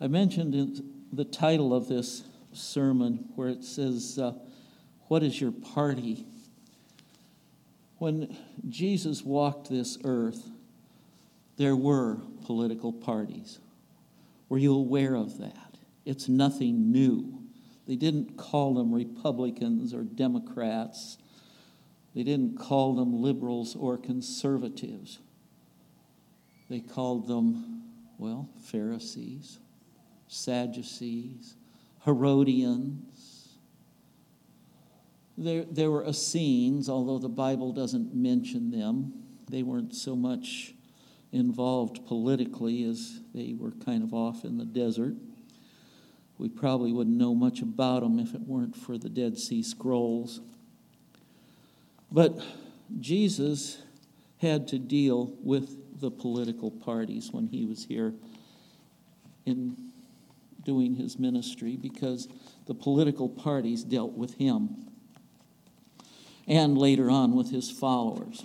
I 0.00 0.08
mentioned 0.08 0.54
in 0.54 0.92
the 1.12 1.24
title 1.24 1.74
of 1.74 1.88
this 1.88 2.24
sermon 2.52 3.30
where 3.34 3.48
it 3.48 3.64
says, 3.64 4.18
uh, 4.18 4.32
What 5.08 5.22
is 5.22 5.40
your 5.40 5.52
party? 5.52 6.26
When 7.98 8.36
Jesus 8.68 9.22
walked 9.22 9.70
this 9.70 9.96
earth, 10.04 10.50
there 11.56 11.76
were 11.76 12.18
political 12.44 12.92
parties. 12.92 13.58
Were 14.50 14.58
you 14.58 14.74
aware 14.74 15.14
of 15.14 15.38
that? 15.38 15.78
It's 16.04 16.28
nothing 16.28 16.92
new. 16.92 17.42
They 17.86 17.96
didn't 17.96 18.36
call 18.36 18.74
them 18.74 18.92
Republicans 18.92 19.94
or 19.94 20.02
Democrats. 20.02 21.16
They 22.14 22.22
didn't 22.22 22.58
call 22.58 22.94
them 22.94 23.22
liberals 23.22 23.74
or 23.74 23.96
conservatives. 23.96 25.20
They 26.68 26.80
called 26.80 27.28
them, 27.28 27.82
well, 28.18 28.50
Pharisees, 28.64 29.58
Sadducees, 30.28 31.54
Herodians. 32.04 33.48
There, 35.38 35.64
there 35.64 35.90
were 35.90 36.04
Essenes, 36.04 36.88
although 36.88 37.18
the 37.18 37.28
Bible 37.28 37.72
doesn't 37.72 38.14
mention 38.14 38.70
them. 38.70 39.12
They 39.50 39.62
weren't 39.62 39.94
so 39.94 40.16
much 40.16 40.74
involved 41.32 42.06
politically 42.06 42.84
as 42.84 43.20
they 43.34 43.54
were 43.58 43.72
kind 43.72 44.02
of 44.02 44.14
off 44.14 44.44
in 44.44 44.56
the 44.56 44.64
desert. 44.64 45.14
We 46.38 46.48
probably 46.48 46.92
wouldn't 46.92 47.16
know 47.16 47.34
much 47.34 47.60
about 47.60 48.00
them 48.02 48.18
if 48.18 48.34
it 48.34 48.42
weren't 48.42 48.76
for 48.76 48.98
the 48.98 49.08
Dead 49.08 49.38
Sea 49.38 49.62
Scrolls. 49.62 50.40
But 52.10 52.40
Jesus 53.00 53.82
had 54.38 54.68
to 54.68 54.78
deal 54.78 55.34
with 55.42 56.00
the 56.00 56.10
political 56.10 56.70
parties 56.70 57.32
when 57.32 57.46
he 57.46 57.64
was 57.64 57.84
here 57.86 58.14
in 59.46 59.76
doing 60.66 60.96
his 60.96 61.18
ministry 61.18 61.76
because 61.76 62.28
the 62.66 62.74
political 62.74 63.28
parties 63.28 63.84
dealt 63.84 64.12
with 64.12 64.34
him 64.34 64.90
and 66.46 66.76
later 66.76 67.08
on 67.08 67.34
with 67.34 67.50
his 67.50 67.70
followers. 67.70 68.44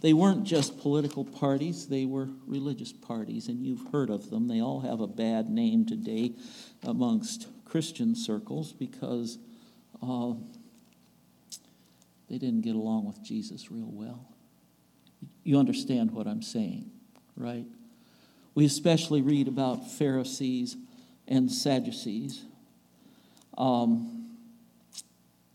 They 0.00 0.12
weren't 0.12 0.44
just 0.44 0.80
political 0.80 1.24
parties, 1.24 1.86
they 1.86 2.06
were 2.06 2.28
religious 2.46 2.92
parties, 2.92 3.46
and 3.46 3.64
you've 3.64 3.92
heard 3.92 4.10
of 4.10 4.30
them. 4.30 4.48
They 4.48 4.60
all 4.60 4.80
have 4.80 5.00
a 5.00 5.06
bad 5.06 5.48
name 5.48 5.86
today 5.86 6.32
amongst 6.82 7.46
Christian 7.64 8.16
circles 8.16 8.72
because 8.72 9.38
uh, 10.02 10.32
they 12.28 12.38
didn't 12.38 12.62
get 12.62 12.74
along 12.74 13.06
with 13.06 13.22
Jesus 13.22 13.70
real 13.70 13.90
well. 13.90 14.26
You 15.44 15.58
understand 15.58 16.10
what 16.10 16.26
I'm 16.26 16.42
saying, 16.42 16.90
right? 17.36 17.66
We 18.54 18.64
especially 18.64 19.22
read 19.22 19.48
about 19.48 19.90
Pharisees 19.90 20.76
and 21.28 21.50
Sadducees. 21.50 22.44
Um, 23.56 24.36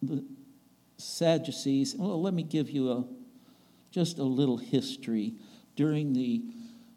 the 0.02 0.24
Sadducees, 0.98 1.96
well, 1.98 2.22
let 2.22 2.34
me 2.34 2.44
give 2.44 2.70
you 2.70 2.92
a, 2.92 3.06
just 3.92 4.18
a 4.18 4.24
little 4.24 4.58
history. 4.58 5.34
During 5.76 6.14
the, 6.14 6.44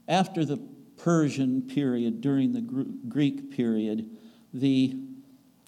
after 0.08 0.44
the 0.44 0.58
Persian 0.96 1.62
period, 1.62 2.20
during 2.20 2.52
the 2.52 2.60
Greek 3.08 3.54
period, 3.54 4.08
the 4.52 4.96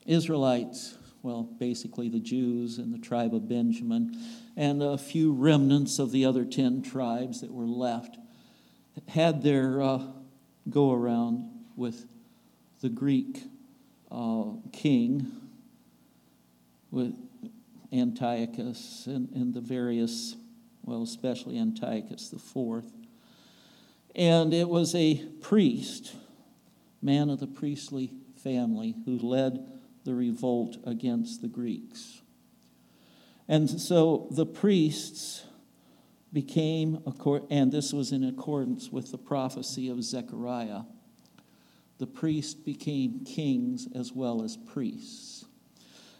Israelites, 0.06 0.96
well, 1.22 1.42
basically 1.42 2.08
the 2.08 2.20
Jews 2.20 2.78
and 2.78 2.92
the 2.92 2.98
tribe 2.98 3.34
of 3.34 3.48
Benjamin, 3.48 4.16
and 4.56 4.82
a 4.82 4.98
few 4.98 5.32
remnants 5.32 5.98
of 5.98 6.10
the 6.10 6.24
other 6.24 6.44
10 6.44 6.82
tribes 6.82 7.40
that 7.40 7.52
were 7.52 7.66
left, 7.66 8.18
had 9.08 9.42
their 9.42 9.80
uh, 9.80 10.02
go 10.68 10.92
around 10.92 11.48
with 11.76 12.06
the 12.82 12.90
Greek 12.90 13.42
uh, 14.10 14.44
king, 14.72 15.32
with 16.90 17.14
Antiochus 17.92 19.06
and, 19.06 19.30
and 19.30 19.54
the 19.54 19.60
various, 19.60 20.36
well, 20.84 21.02
especially 21.02 21.58
Antiochus 21.58 22.28
the 22.28 22.38
fourth. 22.38 22.92
And 24.14 24.52
it 24.52 24.68
was 24.68 24.94
a 24.94 25.24
priest, 25.40 26.14
man 27.00 27.30
of 27.30 27.40
the 27.40 27.46
priestly 27.46 28.12
family, 28.42 28.94
who 29.06 29.18
led 29.18 29.58
the 30.04 30.14
revolt 30.14 30.76
against 30.84 31.40
the 31.40 31.48
Greeks. 31.48 32.20
And 33.48 33.70
so 33.70 34.28
the 34.30 34.46
priests 34.46 35.44
became, 36.32 36.98
and 37.50 37.72
this 37.72 37.92
was 37.92 38.12
in 38.12 38.24
accordance 38.24 38.90
with 38.90 39.10
the 39.10 39.18
prophecy 39.18 39.88
of 39.88 40.02
Zechariah, 40.02 40.82
the 42.02 42.06
priests 42.08 42.52
became 42.52 43.24
kings 43.24 43.86
as 43.94 44.12
well 44.12 44.42
as 44.42 44.56
priests. 44.56 45.44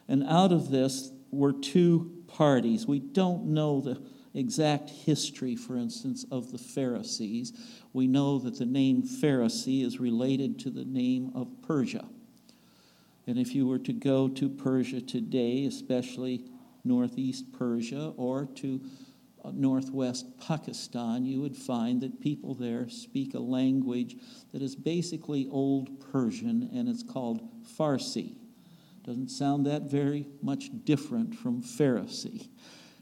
And 0.06 0.22
out 0.22 0.53
of 0.53 0.70
this 0.70 1.10
were 1.32 1.53
two 1.53 2.22
parties. 2.28 2.87
We 2.87 3.00
don't 3.00 3.47
know 3.47 3.81
the 3.81 4.00
exact 4.32 4.91
history, 4.91 5.56
for 5.56 5.75
instance, 5.76 6.25
of 6.31 6.53
the 6.53 6.59
Pharisees. 6.59 7.53
We 7.93 8.06
know 8.06 8.38
that 8.38 8.60
the 8.60 8.65
name 8.65 9.03
Pharisee 9.03 9.84
is 9.84 9.98
related 9.98 10.60
to 10.60 10.70
the 10.70 10.84
name 10.84 11.32
of 11.34 11.48
Persia. 11.66 12.06
And 13.26 13.37
if 13.37 13.53
you 13.53 13.66
were 13.66 13.81
to 13.81 13.93
go 13.93 14.28
to 14.28 14.49
Persia 14.49 15.00
today, 15.00 15.64
especially 15.64 16.44
northeast 16.84 17.50
Persia 17.53 18.12
or 18.16 18.47
to 18.54 18.81
northwest 19.51 20.27
Pakistan, 20.39 21.25
you 21.25 21.41
would 21.41 21.57
find 21.57 22.01
that 22.03 22.21
people 22.21 22.55
there 22.55 22.89
speak 22.89 23.35
a 23.35 23.41
language 23.41 24.17
that 24.53 24.63
is 24.63 24.77
basically 24.77 25.49
Old 25.51 26.13
Persian 26.13 26.71
and 26.73 26.89
it's 26.89 27.03
called 27.03 27.41
Farsi. 27.77 28.37
Doesn't 29.05 29.31
sound 29.31 29.67
that 29.67 29.91
very 29.91 30.29
much 30.43 30.71
different 30.85 31.35
from 31.35 31.63
Pharisee. 31.63 32.49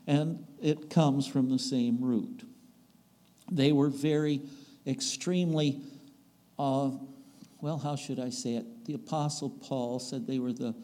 And 0.06 0.46
it 0.62 0.88
comes 0.88 1.26
from 1.26 1.50
the 1.50 1.58
same 1.58 2.00
root. 2.00 2.44
They 3.50 3.72
were 3.72 3.90
very, 3.90 4.40
extremely, 4.86 5.80
uh, 6.58 6.90
well, 7.60 7.78
how 7.78 7.96
should 7.96 8.18
I 8.18 8.30
say 8.30 8.54
it? 8.54 8.84
The 8.86 8.94
Apostle 8.94 9.50
Paul 9.50 9.98
said 9.98 10.26
they 10.26 10.38
were 10.38 10.52
the, 10.52 10.74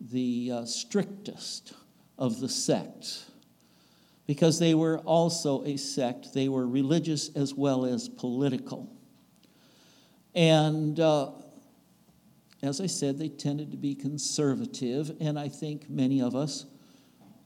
the 0.00 0.50
uh, 0.52 0.64
strictest 0.64 1.72
of 2.18 2.40
the 2.40 2.48
sects 2.48 3.30
because 4.26 4.58
they 4.58 4.74
were 4.74 4.98
also 5.00 5.64
a 5.64 5.76
sect. 5.76 6.32
They 6.32 6.48
were 6.48 6.66
religious 6.66 7.30
as 7.34 7.54
well 7.54 7.84
as 7.84 8.08
political. 8.08 8.90
And 10.34 10.98
uh, 10.98 11.32
as 12.62 12.80
I 12.80 12.86
said, 12.86 13.18
they 13.18 13.28
tended 13.28 13.72
to 13.72 13.76
be 13.76 13.94
conservative, 13.94 15.16
and 15.20 15.38
I 15.38 15.48
think 15.48 15.90
many 15.90 16.22
of 16.22 16.36
us 16.36 16.66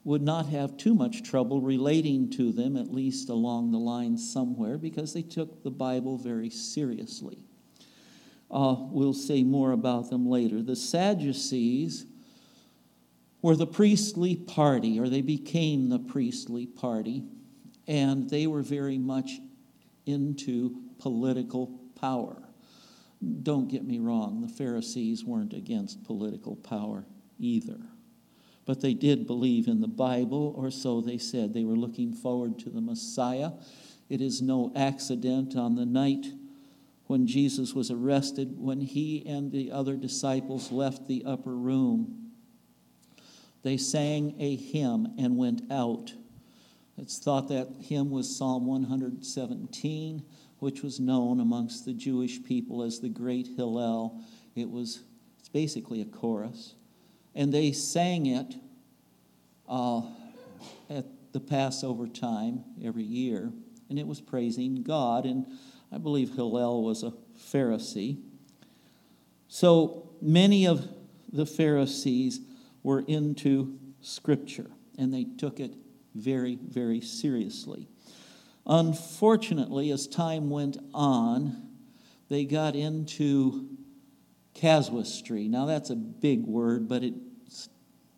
would 0.05 0.23
not 0.23 0.47
have 0.47 0.77
too 0.77 0.95
much 0.95 1.25
trouble 1.25 1.61
relating 1.61 2.31
to 2.31 2.53
them, 2.53 2.77
at 2.77 2.93
least 2.93 3.29
along 3.29 3.73
the 3.73 3.79
line 3.79 4.17
somewhere, 4.17 4.79
because 4.79 5.13
they 5.13 5.23
took 5.23 5.65
the 5.65 5.71
Bible 5.71 6.17
very 6.17 6.51
seriously. 6.51 7.39
Uh, 8.49 8.77
we'll 8.79 9.13
say 9.13 9.43
more 9.43 9.73
about 9.73 10.09
them 10.09 10.29
later. 10.29 10.63
The 10.63 10.77
Sadducees 10.77 12.07
were 13.47 13.55
the 13.55 13.65
priestly 13.65 14.35
party, 14.35 14.99
or 14.99 15.09
they 15.09 15.21
became 15.21 15.89
the 15.89 16.01
priestly 16.01 16.67
party, 16.67 17.23
and 17.87 18.29
they 18.29 18.45
were 18.45 18.61
very 18.61 18.99
much 18.99 19.39
into 20.05 20.83
political 20.99 21.69
power. 21.95 22.43
Don't 23.45 23.69
get 23.69 23.85
me 23.85 24.01
wrong, 24.01 24.41
the 24.41 24.49
Pharisees 24.49 25.25
weren't 25.25 25.53
against 25.53 26.03
political 26.03 26.57
power 26.57 27.07
either. 27.39 27.79
But 28.65 28.81
they 28.81 28.95
did 28.95 29.29
believe 29.29 29.69
in 29.69 29.81
the 29.81 29.87
Bible, 29.87 30.53
or 30.57 30.73
so 30.73 31.01
they 31.01 31.17
said. 31.17 31.55
They 31.55 31.63
were 31.63 31.77
looking 31.77 32.15
forward 32.15 32.59
to 32.59 32.69
the 32.69 32.81
Messiah. 32.81 33.53
It 34.09 34.21
is 34.21 34.43
no 34.43 34.73
accident 34.75 35.55
on 35.55 35.77
the 35.77 35.87
night 35.87 36.27
when 37.07 37.29
Jesus 37.29 37.75
was 37.75 37.93
arrested, 37.93 38.59
when 38.59 38.81
he 38.81 39.25
and 39.25 39.53
the 39.53 39.71
other 39.71 39.95
disciples 39.95 40.73
left 40.73 41.07
the 41.07 41.23
upper 41.25 41.55
room 41.55 42.26
they 43.67 43.77
sang 43.77 44.33
a 44.39 44.55
hymn 44.55 45.13
and 45.19 45.37
went 45.37 45.61
out. 45.73 46.13
It's 46.97 47.19
thought 47.19 47.49
that 47.49 47.67
hymn 47.81 48.11
was 48.11 48.37
Psalm 48.37 48.65
117, 48.65 50.23
which 50.61 50.85
was 50.85 51.01
known 51.01 51.41
amongst 51.41 51.85
the 51.85 51.93
Jewish 51.93 52.45
people 52.45 52.85
as 52.85 53.01
the 53.01 53.09
Great 53.09 53.49
Hillel. 53.57 54.21
It 54.55 54.71
was 54.71 55.03
it's 55.41 55.49
basically 55.49 56.01
a 56.01 56.05
chorus. 56.05 56.77
And 57.35 57.53
they 57.53 57.73
sang 57.73 58.27
it 58.27 58.55
uh, 59.69 60.03
at 60.89 61.07
the 61.33 61.41
Passover 61.41 62.07
time 62.07 62.63
every 62.85 63.03
year, 63.03 63.51
and 63.91 63.99
it 63.99 64.07
was 64.07 64.21
praising 64.21 64.85
God. 64.85 65.27
And 65.27 65.45
I 65.91 65.99
believe 65.99 66.37
Hillel 66.37 66.85
was 66.85 67.03
a 67.03 67.13
Pharisee. 67.37 68.23
So 69.49 70.09
many 70.23 70.69
of 70.69 70.87
the 71.33 71.47
Pharisees 71.47 72.39
were 72.87 73.01
into 73.09 73.77
Scripture, 74.01 74.71
and 74.97 75.13
they 75.13 75.25
took 75.25 75.59
it 75.59 75.75
very, 76.15 76.55
very 76.55 77.01
seriously. 77.01 77.89
Unfortunately, 78.65 79.91
as 79.91 80.07
time 80.07 80.51
went 80.51 80.77
on, 80.95 81.69
they 82.29 82.45
got 82.45 82.77
into 82.77 83.67
Casuistry. 84.55 85.49
Now, 85.49 85.67
that's 85.67 85.91
a 85.91 85.97
big 85.97 86.45
word, 86.45 86.89
but 86.89 87.03
it's 87.03 87.69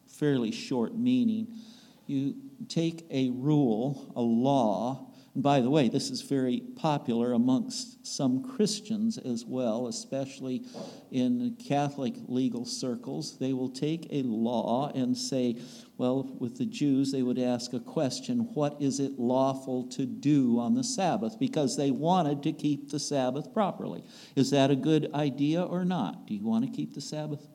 fairly 0.07 0.53
short 0.53 0.95
meaning. 0.95 1.49
You 2.07 2.35
take 2.69 3.07
a 3.11 3.31
rule, 3.31 4.13
a 4.15 4.21
law, 4.21 5.08
and 5.39 5.43
by 5.45 5.61
the 5.61 5.71
way, 5.71 5.89
this 5.89 6.11
is 6.11 6.23
very 6.23 6.65
popular 6.75 7.33
amongst 7.33 8.05
some 8.05 8.43
Christians 8.43 9.19
as 9.19 9.45
well, 9.45 9.87
especially 9.87 10.65
in 11.13 11.57
Catholic 11.65 12.17
legal 12.27 12.65
circles. 12.65 13.39
They 13.39 13.53
will 13.53 13.69
take 13.69 14.09
a 14.11 14.25
law 14.25 14.91
and 14.97 15.17
say, 15.17 15.61
well, 15.97 16.37
with 16.41 16.59
the 16.59 16.67
Jews, 16.67 17.13
they 17.13 17.23
would 17.23 17.39
ask 17.39 17.73
a 17.73 17.79
question 17.79 18.51
what 18.55 18.83
is 18.83 18.99
it 18.99 19.17
lawful 19.17 19.85
to 19.91 20.07
do 20.07 20.59
on 20.59 20.75
the 20.75 20.83
Sabbath? 20.83 21.39
Because 21.39 21.77
they 21.77 21.93
wanted 21.93 22.43
to 22.43 22.53
keep 22.53 22.91
the 22.91 22.99
Sabbath 22.99 23.55
properly. 23.55 24.03
Is 24.35 24.51
that 24.51 24.73
a 24.73 24.77
good 24.77 25.09
idea 25.15 25.63
or 25.63 25.85
not? 25.85 26.27
Do 26.27 26.35
you 26.35 26.45
want 26.45 26.65
to 26.65 26.73
keep 26.73 26.95
the 26.95 27.01
Sabbath? 27.01 27.47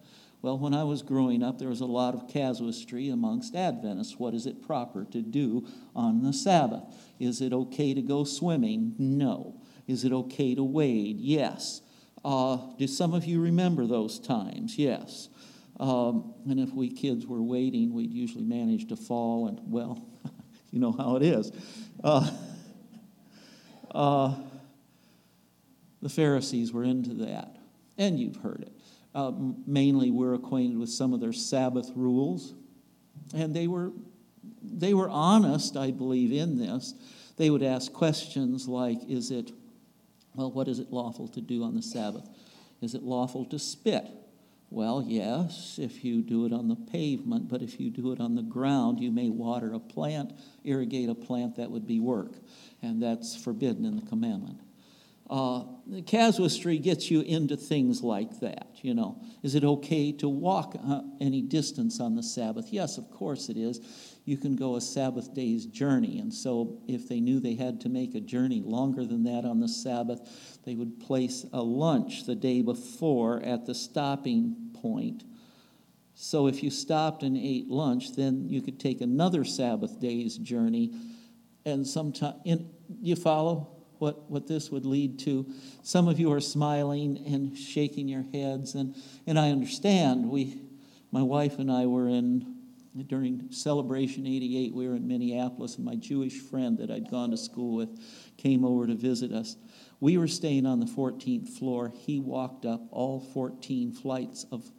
Well, 0.43 0.59
when 0.59 0.73
I 0.73 0.83
was 0.83 1.01
growing 1.01 1.41
up, 1.41 1.57
there 1.57 1.69
was 1.69 1.79
a 1.79 1.85
lot 1.85 2.13
of 2.13 2.27
casuistry 2.27 3.07
amongst 3.07 3.55
Adventists. 3.55 4.19
What 4.19 4.33
is 4.33 4.45
it 4.45 4.61
proper 4.61 5.05
to 5.05 5.21
do 5.21 5.65
on 5.95 6.21
the 6.21 6.33
Sabbath? 6.33 6.83
Is 7.17 7.39
it 7.39 7.53
okay 7.53 7.93
to 7.93 8.01
go 8.01 8.25
swimming? 8.25 8.93
No. 8.99 9.61
Is 9.87 10.03
it 10.03 10.11
okay 10.11 10.53
to 10.53 10.61
wade? 10.61 11.21
Yes. 11.21 11.81
Uh, 12.25 12.57
do 12.77 12.87
some 12.87 13.13
of 13.13 13.23
you 13.23 13.39
remember 13.39 13.87
those 13.87 14.19
times? 14.19 14.77
Yes. 14.77 15.29
Um, 15.79 16.33
and 16.49 16.59
if 16.59 16.73
we 16.73 16.89
kids 16.89 17.25
were 17.25 17.41
wading, 17.41 17.93
we'd 17.93 18.11
usually 18.11 18.43
manage 18.43 18.89
to 18.89 18.97
fall, 18.97 19.47
and 19.47 19.61
well, 19.63 20.05
you 20.71 20.79
know 20.79 20.91
how 20.91 21.15
it 21.15 21.23
is. 21.23 21.53
Uh, 22.03 22.29
uh, 23.91 24.35
the 26.01 26.09
Pharisees 26.09 26.73
were 26.73 26.83
into 26.83 27.13
that, 27.25 27.55
and 27.97 28.19
you've 28.19 28.35
heard 28.35 28.61
it. 28.63 28.73
Uh, 29.13 29.31
mainly, 29.67 30.09
we're 30.09 30.33
acquainted 30.33 30.77
with 30.77 30.89
some 30.89 31.13
of 31.13 31.19
their 31.19 31.33
Sabbath 31.33 31.91
rules, 31.95 32.55
and 33.33 33.55
they 33.55 33.67
were 33.67 33.91
they 34.61 34.93
were 34.93 35.09
honest, 35.09 35.77
I 35.77 35.91
believe, 35.91 36.31
in 36.31 36.57
this. 36.57 36.93
They 37.37 37.49
would 37.49 37.63
ask 37.63 37.91
questions 37.93 38.67
like, 38.67 39.07
"Is 39.07 39.29
it 39.29 39.51
well? 40.35 40.51
What 40.51 40.67
is 40.67 40.79
it 40.79 40.91
lawful 40.91 41.27
to 41.29 41.41
do 41.41 41.63
on 41.63 41.75
the 41.75 41.81
Sabbath? 41.81 42.27
Is 42.81 42.95
it 42.95 43.03
lawful 43.03 43.45
to 43.45 43.59
spit?" 43.59 44.07
Well, 44.73 45.03
yes, 45.07 45.77
if 45.79 46.03
you 46.03 46.23
do 46.23 46.47
it 46.47 46.51
on 46.51 46.67
the 46.67 46.75
pavement, 46.75 47.47
but 47.47 47.61
if 47.61 47.79
you 47.79 47.91
do 47.91 48.11
it 48.11 48.19
on 48.19 48.33
the 48.33 48.41
ground, 48.41 48.99
you 48.99 49.11
may 49.11 49.29
water 49.29 49.71
a 49.71 49.79
plant, 49.79 50.33
irrigate 50.63 51.09
a 51.09 51.13
plant, 51.13 51.57
that 51.57 51.69
would 51.69 51.85
be 51.85 51.99
work, 51.99 52.39
and 52.81 52.99
that's 52.99 53.35
forbidden 53.35 53.85
in 53.85 53.95
the 53.97 54.01
commandment. 54.01 54.59
Uh, 55.33 55.63
casuistry 56.05 56.77
gets 56.77 57.09
you 57.09 57.21
into 57.21 57.57
things 57.57 58.03
like 58.03 58.39
that. 58.39 58.67
You 58.83 58.93
know, 58.93 59.19
is 59.41 59.55
it 59.55 59.63
okay 59.63 60.11
to 60.11 60.29
walk 60.29 60.75
uh, 60.87 61.01
any 61.19 61.41
distance 61.41 61.99
on 61.99 62.13
the 62.13 62.21
Sabbath? 62.21 62.67
Yes, 62.69 62.99
of 62.99 63.09
course 63.09 63.49
it 63.49 63.57
is. 63.57 63.79
You 64.25 64.37
can 64.37 64.55
go 64.55 64.75
a 64.75 64.81
Sabbath 64.81 65.33
day's 65.33 65.65
journey, 65.65 66.19
and 66.19 66.31
so 66.31 66.83
if 66.87 67.09
they 67.09 67.19
knew 67.19 67.39
they 67.39 67.55
had 67.55 67.81
to 67.81 67.89
make 67.89 68.13
a 68.13 68.19
journey 68.19 68.61
longer 68.63 69.07
than 69.07 69.23
that 69.23 69.43
on 69.43 69.59
the 69.59 69.67
Sabbath, 69.67 70.59
they 70.65 70.75
would 70.75 70.99
place 70.99 71.47
a 71.51 71.63
lunch 71.63 72.27
the 72.27 72.35
day 72.35 72.61
before 72.61 73.41
at 73.41 73.65
the 73.65 73.73
stopping 73.73 74.55
point. 74.79 75.23
So 76.13 76.45
if 76.45 76.61
you 76.61 76.69
stopped 76.69 77.23
and 77.23 77.35
ate 77.35 77.69
lunch, 77.69 78.15
then 78.15 78.49
you 78.49 78.61
could 78.61 78.79
take 78.79 79.01
another 79.01 79.45
Sabbath 79.45 79.99
day's 79.99 80.37
journey, 80.37 80.93
and 81.65 81.87
sometime 81.87 82.35
in, 82.45 82.69
you 83.01 83.15
follow 83.15 83.72
what, 84.03 84.29
what 84.29 84.47
this 84.47 84.69
would 84.69 84.85
lead 84.85 85.17
to. 85.17 85.49
Some 85.81 86.09
of 86.09 86.19
you 86.19 86.33
are 86.33 86.41
smiling 86.41 87.23
and 87.25 87.57
shaking 87.57 88.09
your 88.09 88.25
heads, 88.33 88.75
and, 88.75 88.95
and 89.25 89.39
I 89.39 89.49
understand. 89.49 90.29
We, 90.29 90.59
my 91.09 91.21
wife 91.21 91.57
and 91.57 91.71
I 91.71 91.85
were 91.85 92.09
in, 92.09 92.57
during 93.07 93.49
Celebration 93.49 94.27
88, 94.27 94.73
we 94.73 94.89
were 94.89 94.95
in 94.95 95.07
Minneapolis, 95.07 95.77
and 95.77 95.85
my 95.85 95.95
Jewish 95.95 96.37
friend 96.37 96.77
that 96.79 96.91
I'd 96.91 97.09
gone 97.09 97.31
to 97.31 97.37
school 97.37 97.77
with 97.77 97.97
came 98.35 98.65
over 98.65 98.87
to 98.87 98.93
visit 98.93 99.31
us. 99.31 99.55
We 100.01 100.17
were 100.17 100.27
staying 100.27 100.65
on 100.65 100.81
the 100.81 100.85
14th 100.85 101.57
floor. 101.57 101.93
He 101.95 102.19
walked 102.19 102.65
up 102.65 102.81
all 102.91 103.21
14 103.21 103.93
flights 103.93 104.45
of 104.51 104.69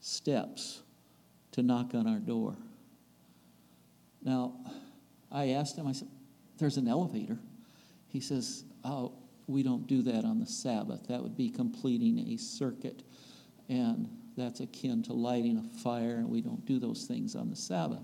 steps 0.00 0.80
to 1.52 1.62
knock 1.62 1.94
on 1.94 2.06
our 2.06 2.20
door. 2.20 2.56
Now, 4.22 4.54
I 5.30 5.50
asked 5.50 5.76
him, 5.76 5.86
I 5.86 5.92
said, 5.92 6.08
There's 6.56 6.78
an 6.78 6.88
elevator. 6.88 7.38
He 8.10 8.20
says, 8.20 8.64
Oh, 8.84 9.14
we 9.46 9.62
don't 9.62 9.86
do 9.86 10.02
that 10.02 10.24
on 10.24 10.38
the 10.38 10.46
Sabbath. 10.46 11.08
That 11.08 11.22
would 11.22 11.36
be 11.36 11.48
completing 11.48 12.18
a 12.32 12.36
circuit, 12.36 13.02
and 13.68 14.08
that's 14.36 14.60
akin 14.60 15.02
to 15.04 15.12
lighting 15.12 15.58
a 15.58 15.78
fire, 15.78 16.16
and 16.16 16.28
we 16.28 16.40
don't 16.40 16.64
do 16.64 16.78
those 16.78 17.04
things 17.04 17.34
on 17.34 17.50
the 17.50 17.56
Sabbath. 17.56 18.02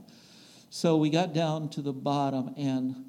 So 0.70 0.96
we 0.96 1.10
got 1.10 1.32
down 1.32 1.68
to 1.70 1.82
the 1.82 1.92
bottom, 1.92 2.54
and 2.56 3.04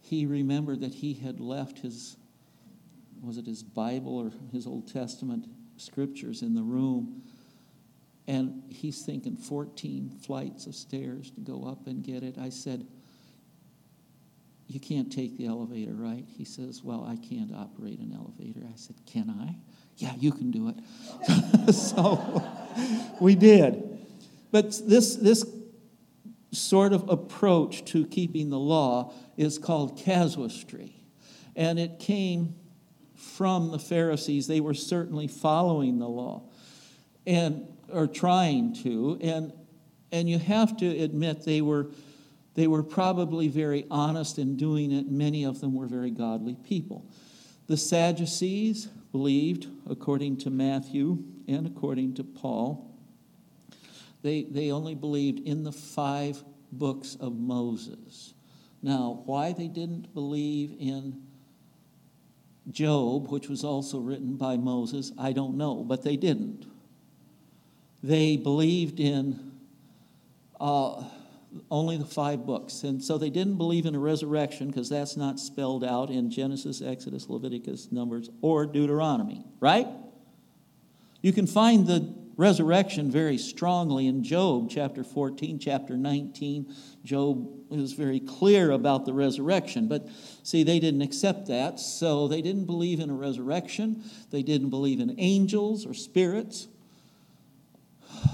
he 0.00 0.26
remembered 0.26 0.80
that 0.80 0.94
he 0.94 1.14
had 1.14 1.40
left 1.40 1.78
his, 1.78 2.16
was 3.22 3.38
it 3.38 3.46
his 3.46 3.62
Bible 3.62 4.18
or 4.18 4.32
his 4.52 4.66
Old 4.66 4.92
Testament 4.92 5.46
scriptures 5.76 6.42
in 6.42 6.54
the 6.54 6.62
room. 6.62 7.22
And 8.26 8.62
he's 8.68 9.02
thinking 9.02 9.36
14 9.36 10.10
flights 10.10 10.66
of 10.66 10.74
stairs 10.74 11.30
to 11.30 11.40
go 11.40 11.64
up 11.64 11.86
and 11.86 12.02
get 12.02 12.22
it. 12.22 12.36
I 12.36 12.50
said, 12.50 12.86
you 14.68 14.78
can't 14.78 15.10
take 15.10 15.38
the 15.38 15.46
elevator, 15.46 15.94
right? 15.94 16.24
He 16.28 16.44
says, 16.44 16.84
Well, 16.84 17.04
I 17.04 17.16
can't 17.16 17.52
operate 17.54 17.98
an 17.98 18.12
elevator. 18.14 18.60
I 18.66 18.76
said, 18.76 18.96
Can 19.06 19.30
I? 19.30 19.56
Yeah, 19.96 20.14
you 20.16 20.30
can 20.30 20.50
do 20.50 20.68
it. 20.68 21.74
so 21.74 22.42
we 23.20 23.34
did. 23.34 23.98
But 24.52 24.78
this, 24.86 25.16
this 25.16 25.44
sort 26.52 26.92
of 26.92 27.08
approach 27.08 27.84
to 27.86 28.06
keeping 28.06 28.50
the 28.50 28.58
law 28.58 29.12
is 29.36 29.58
called 29.58 29.98
casuistry. 29.98 30.94
And 31.56 31.78
it 31.78 31.98
came 31.98 32.54
from 33.14 33.70
the 33.70 33.78
Pharisees. 33.78 34.46
They 34.46 34.60
were 34.60 34.74
certainly 34.74 35.26
following 35.26 35.98
the 35.98 36.08
law 36.08 36.42
and 37.26 37.66
or 37.90 38.06
trying 38.06 38.74
to. 38.82 39.18
And 39.20 39.52
and 40.12 40.28
you 40.28 40.38
have 40.38 40.76
to 40.78 40.86
admit 40.86 41.44
they 41.44 41.60
were 41.60 41.88
they 42.58 42.66
were 42.66 42.82
probably 42.82 43.46
very 43.46 43.86
honest 43.88 44.36
in 44.36 44.56
doing 44.56 44.90
it. 44.90 45.08
Many 45.08 45.44
of 45.44 45.60
them 45.60 45.74
were 45.74 45.86
very 45.86 46.10
godly 46.10 46.56
people. 46.56 47.08
The 47.68 47.76
Sadducees 47.76 48.86
believed, 49.12 49.68
according 49.88 50.38
to 50.38 50.50
Matthew 50.50 51.22
and 51.46 51.68
according 51.68 52.14
to 52.14 52.24
Paul, 52.24 52.98
they, 54.22 54.42
they 54.42 54.72
only 54.72 54.96
believed 54.96 55.38
in 55.46 55.62
the 55.62 55.70
five 55.70 56.42
books 56.72 57.16
of 57.20 57.38
Moses. 57.38 58.34
Now, 58.82 59.22
why 59.24 59.52
they 59.52 59.68
didn't 59.68 60.12
believe 60.12 60.74
in 60.80 61.22
Job, 62.72 63.30
which 63.30 63.48
was 63.48 63.62
also 63.62 64.00
written 64.00 64.34
by 64.34 64.56
Moses, 64.56 65.12
I 65.16 65.30
don't 65.30 65.56
know, 65.56 65.84
but 65.84 66.02
they 66.02 66.16
didn't. 66.16 66.66
They 68.02 68.36
believed 68.36 68.98
in 68.98 69.52
uh, 70.58 71.04
only 71.70 71.96
the 71.96 72.04
five 72.04 72.44
books. 72.46 72.82
And 72.82 73.02
so 73.02 73.18
they 73.18 73.30
didn't 73.30 73.56
believe 73.56 73.86
in 73.86 73.94
a 73.94 73.98
resurrection 73.98 74.68
because 74.68 74.88
that's 74.88 75.16
not 75.16 75.38
spelled 75.38 75.84
out 75.84 76.10
in 76.10 76.30
Genesis, 76.30 76.82
Exodus, 76.82 77.28
Leviticus, 77.28 77.90
Numbers, 77.90 78.30
or 78.42 78.66
Deuteronomy, 78.66 79.44
right? 79.60 79.86
You 81.22 81.32
can 81.32 81.46
find 81.46 81.86
the 81.86 82.14
resurrection 82.36 83.10
very 83.10 83.36
strongly 83.36 84.06
in 84.06 84.22
Job 84.22 84.70
chapter 84.70 85.02
14, 85.02 85.58
chapter 85.58 85.96
19. 85.96 86.72
Job 87.04 87.48
is 87.70 87.92
very 87.92 88.20
clear 88.20 88.70
about 88.70 89.04
the 89.04 89.12
resurrection. 89.12 89.88
But 89.88 90.08
see, 90.42 90.62
they 90.62 90.78
didn't 90.78 91.02
accept 91.02 91.48
that, 91.48 91.80
so 91.80 92.28
they 92.28 92.40
didn't 92.40 92.66
believe 92.66 93.00
in 93.00 93.10
a 93.10 93.14
resurrection. 93.14 94.04
They 94.30 94.42
didn't 94.42 94.70
believe 94.70 95.00
in 95.00 95.14
angels 95.18 95.86
or 95.86 95.94
spirits. 95.94 96.68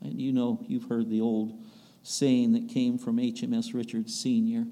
And 0.00 0.20
you 0.20 0.32
know, 0.32 0.64
you've 0.68 0.84
heard 0.84 1.10
the 1.10 1.20
old 1.20 1.60
saying 2.02 2.52
that 2.52 2.68
came 2.68 2.98
from 2.98 3.16
HMS 3.18 3.74
Richards 3.74 4.18
Sr. 4.18 4.64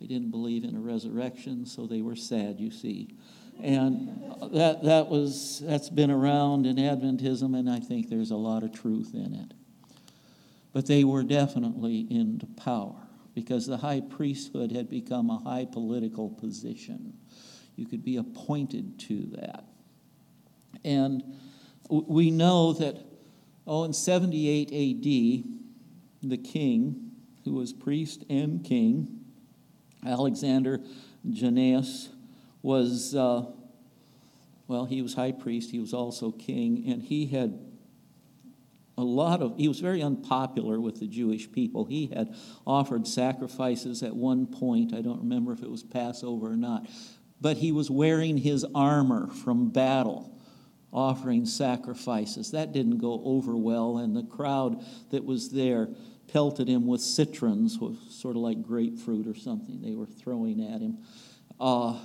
They 0.00 0.06
didn't 0.06 0.30
believe 0.30 0.64
in 0.64 0.76
a 0.76 0.80
resurrection, 0.80 1.66
so 1.66 1.86
they 1.86 2.02
were 2.02 2.16
sad, 2.16 2.60
you 2.60 2.70
see. 2.70 3.16
And 3.62 4.34
that, 4.52 4.82
that 4.82 5.08
was, 5.08 5.62
that's 5.64 5.88
been 5.88 6.10
around 6.10 6.66
in 6.66 6.76
Adventism, 6.76 7.56
and 7.56 7.70
I 7.70 7.80
think 7.80 8.08
there's 8.08 8.30
a 8.30 8.36
lot 8.36 8.62
of 8.62 8.72
truth 8.72 9.12
in 9.14 9.34
it. 9.34 9.54
But 10.72 10.86
they 10.86 11.04
were 11.04 11.22
definitely 11.22 12.06
into 12.10 12.46
power 12.46 12.96
because 13.34 13.66
the 13.66 13.76
high 13.76 14.00
priesthood 14.00 14.72
had 14.72 14.90
become 14.90 15.30
a 15.30 15.38
high 15.38 15.66
political 15.70 16.30
position. 16.30 17.14
You 17.76 17.86
could 17.86 18.04
be 18.04 18.16
appointed 18.16 18.98
to 19.00 19.26
that. 19.36 19.64
And 20.84 21.22
we 21.88 22.30
know 22.30 22.72
that, 22.74 22.98
oh, 23.66 23.84
in 23.84 23.92
78 23.92 24.68
AD, 24.72 25.63
the 26.24 26.38
king, 26.38 27.12
who 27.44 27.54
was 27.54 27.72
priest 27.72 28.24
and 28.28 28.64
king, 28.64 29.20
Alexander 30.06 30.80
Jannaeus, 31.28 32.10
was 32.62 33.14
uh, 33.14 33.44
well, 34.66 34.86
he 34.86 35.02
was 35.02 35.14
high 35.14 35.32
priest, 35.32 35.70
he 35.70 35.78
was 35.78 35.92
also 35.92 36.30
king, 36.30 36.84
and 36.86 37.02
he 37.02 37.26
had 37.26 37.58
a 38.96 39.02
lot 39.02 39.42
of, 39.42 39.56
he 39.56 39.68
was 39.68 39.80
very 39.80 40.02
unpopular 40.02 40.80
with 40.80 41.00
the 41.00 41.06
Jewish 41.06 41.50
people. 41.50 41.84
He 41.84 42.06
had 42.06 42.34
offered 42.66 43.06
sacrifices 43.06 44.02
at 44.02 44.14
one 44.14 44.46
point. 44.46 44.94
I 44.94 45.02
don't 45.02 45.20
remember 45.20 45.52
if 45.52 45.62
it 45.62 45.70
was 45.70 45.82
Passover 45.82 46.52
or 46.52 46.56
not. 46.56 46.86
But 47.40 47.56
he 47.56 47.72
was 47.72 47.90
wearing 47.90 48.38
his 48.38 48.64
armor 48.74 49.28
from 49.28 49.70
battle, 49.70 50.38
offering 50.92 51.44
sacrifices. 51.44 52.52
That 52.52 52.72
didn't 52.72 52.98
go 52.98 53.20
over 53.24 53.56
well, 53.56 53.98
and 53.98 54.16
the 54.16 54.22
crowd 54.22 54.82
that 55.10 55.24
was 55.24 55.50
there 55.50 55.88
pelted 56.28 56.68
him 56.68 56.86
with 56.86 57.00
citrons, 57.00 57.78
sort 58.08 58.36
of 58.36 58.42
like 58.42 58.62
grapefruit 58.62 59.26
or 59.26 59.34
something 59.34 59.80
they 59.80 59.94
were 59.94 60.06
throwing 60.06 60.60
at 60.60 60.80
him. 60.80 60.98
Uh, 61.60 61.98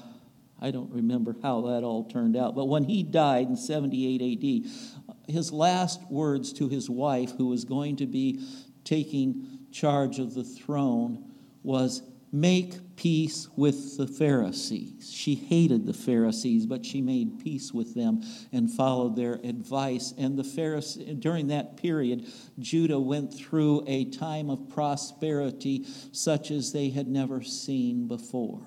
I 0.62 0.72
don't 0.72 0.92
remember 0.92 1.36
how 1.42 1.62
that 1.62 1.84
all 1.84 2.04
turned 2.04 2.36
out. 2.36 2.56
But 2.56 2.66
when 2.66 2.84
he 2.84 3.04
died 3.04 3.48
in 3.48 3.56
78 3.56 4.68
AD, 5.08 5.32
his 5.32 5.52
last 5.52 6.02
words 6.10 6.52
to 6.54 6.68
his 6.68 6.90
wife, 6.90 7.32
who 7.38 7.48
was 7.48 7.64
going 7.64 7.96
to 7.98 8.06
be 8.06 8.46
taking 8.84 9.60
charge 9.72 10.20
of 10.20 10.34
the 10.34 10.44
throne, 10.44 11.32
was, 11.64 12.02
Make 12.32 12.96
peace 12.96 13.48
with 13.56 13.98
the 13.98 14.06
Pharisees. 14.06 15.12
She 15.12 15.34
hated 15.34 15.88
the 15.88 15.94
Pharisees, 15.94 16.68
but 16.68 16.86
she 16.86 17.02
made 17.02 17.40
peace 17.44 17.74
with 17.74 17.96
them 17.96 18.22
and 18.52 18.70
followed 18.72 19.16
their 19.16 19.36
advice. 19.44 20.14
And 20.16 20.38
the 20.38 20.44
Pharisees, 20.44 21.16
during 21.18 21.48
that 21.48 21.78
period, 21.78 22.28
Judah 22.60 23.00
went 23.00 23.34
through 23.34 23.84
a 23.88 24.06
time 24.06 24.52
of 24.52 24.70
prosperity 24.70 25.86
such 26.12 26.52
as 26.52 26.72
they 26.72 26.90
had 26.90 27.08
never 27.08 27.42
seen 27.42 28.08
before. 28.08 28.62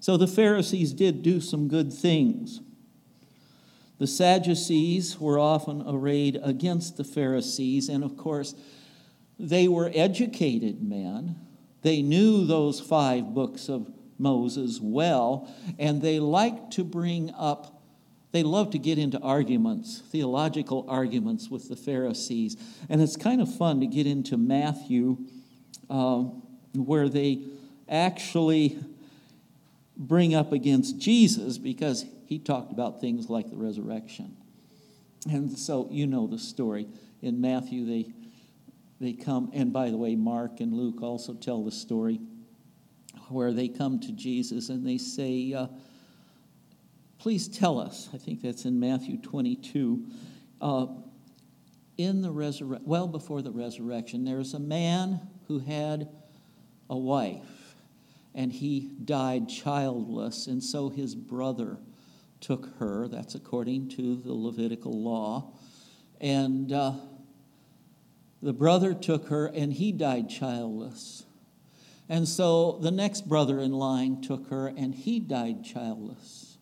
So 0.00 0.16
the 0.16 0.26
Pharisees 0.26 0.92
did 0.92 1.22
do 1.22 1.40
some 1.40 1.68
good 1.68 1.92
things. 1.92 2.60
The 3.98 4.06
Sadducees 4.06 5.20
were 5.20 5.38
often 5.38 5.82
arrayed 5.86 6.38
against 6.42 6.96
the 6.96 7.04
Pharisees, 7.04 7.88
and 7.88 8.02
of 8.02 8.16
course, 8.16 8.54
they 9.38 9.68
were 9.68 9.90
educated 9.94 10.82
men. 10.82 11.45
They 11.86 12.02
knew 12.02 12.44
those 12.44 12.80
five 12.80 13.32
books 13.32 13.68
of 13.68 13.88
Moses 14.18 14.80
well, 14.82 15.48
and 15.78 16.02
they 16.02 16.18
like 16.18 16.72
to 16.72 16.82
bring 16.82 17.32
up, 17.38 17.80
they 18.32 18.42
love 18.42 18.70
to 18.70 18.78
get 18.80 18.98
into 18.98 19.20
arguments, 19.20 20.02
theological 20.10 20.84
arguments 20.88 21.48
with 21.48 21.68
the 21.68 21.76
Pharisees. 21.76 22.56
And 22.88 23.00
it's 23.00 23.14
kind 23.14 23.40
of 23.40 23.54
fun 23.56 23.78
to 23.82 23.86
get 23.86 24.04
into 24.04 24.36
Matthew, 24.36 25.16
uh, 25.88 26.24
where 26.74 27.08
they 27.08 27.44
actually 27.88 28.80
bring 29.96 30.34
up 30.34 30.50
against 30.50 30.98
Jesus 30.98 31.56
because 31.56 32.04
he 32.26 32.40
talked 32.40 32.72
about 32.72 33.00
things 33.00 33.30
like 33.30 33.48
the 33.48 33.56
resurrection. 33.56 34.36
And 35.30 35.56
so 35.56 35.86
you 35.92 36.08
know 36.08 36.26
the 36.26 36.40
story. 36.40 36.88
In 37.22 37.40
Matthew, 37.40 37.86
they, 37.86 38.12
they 39.00 39.12
come, 39.12 39.50
and 39.52 39.72
by 39.72 39.90
the 39.90 39.96
way, 39.96 40.16
Mark 40.16 40.60
and 40.60 40.72
Luke 40.72 41.02
also 41.02 41.34
tell 41.34 41.64
the 41.64 41.72
story 41.72 42.20
where 43.28 43.52
they 43.52 43.68
come 43.68 44.00
to 44.00 44.12
Jesus 44.12 44.68
and 44.68 44.86
they 44.86 44.98
say, 44.98 45.52
uh, 45.52 45.66
Please 47.18 47.48
tell 47.48 47.80
us. 47.80 48.08
I 48.14 48.18
think 48.18 48.42
that's 48.42 48.66
in 48.66 48.78
Matthew 48.78 49.20
22. 49.20 50.06
Uh, 50.60 50.86
in 51.96 52.20
the 52.22 52.30
resurrection, 52.30 52.86
well 52.86 53.08
before 53.08 53.42
the 53.42 53.50
resurrection, 53.50 54.24
there's 54.24 54.54
a 54.54 54.60
man 54.60 55.20
who 55.48 55.58
had 55.58 56.08
a 56.88 56.96
wife 56.96 57.74
and 58.34 58.52
he 58.52 58.92
died 59.04 59.48
childless, 59.48 60.46
and 60.46 60.62
so 60.62 60.90
his 60.90 61.14
brother 61.14 61.78
took 62.40 62.76
her. 62.78 63.08
That's 63.08 63.34
according 63.34 63.88
to 63.90 64.16
the 64.16 64.34
Levitical 64.34 64.92
law. 64.92 65.54
And 66.20 66.70
uh, 66.70 66.92
the 68.42 68.52
brother 68.52 68.94
took 68.94 69.28
her, 69.28 69.46
and 69.46 69.72
he 69.72 69.92
died 69.92 70.28
childless. 70.28 71.24
And 72.08 72.28
so 72.28 72.78
the 72.80 72.90
next 72.90 73.28
brother 73.28 73.58
in 73.58 73.72
line 73.72 74.20
took 74.20 74.48
her, 74.50 74.68
and 74.68 74.94
he 74.94 75.18
died 75.18 75.64
childless. 75.64 76.58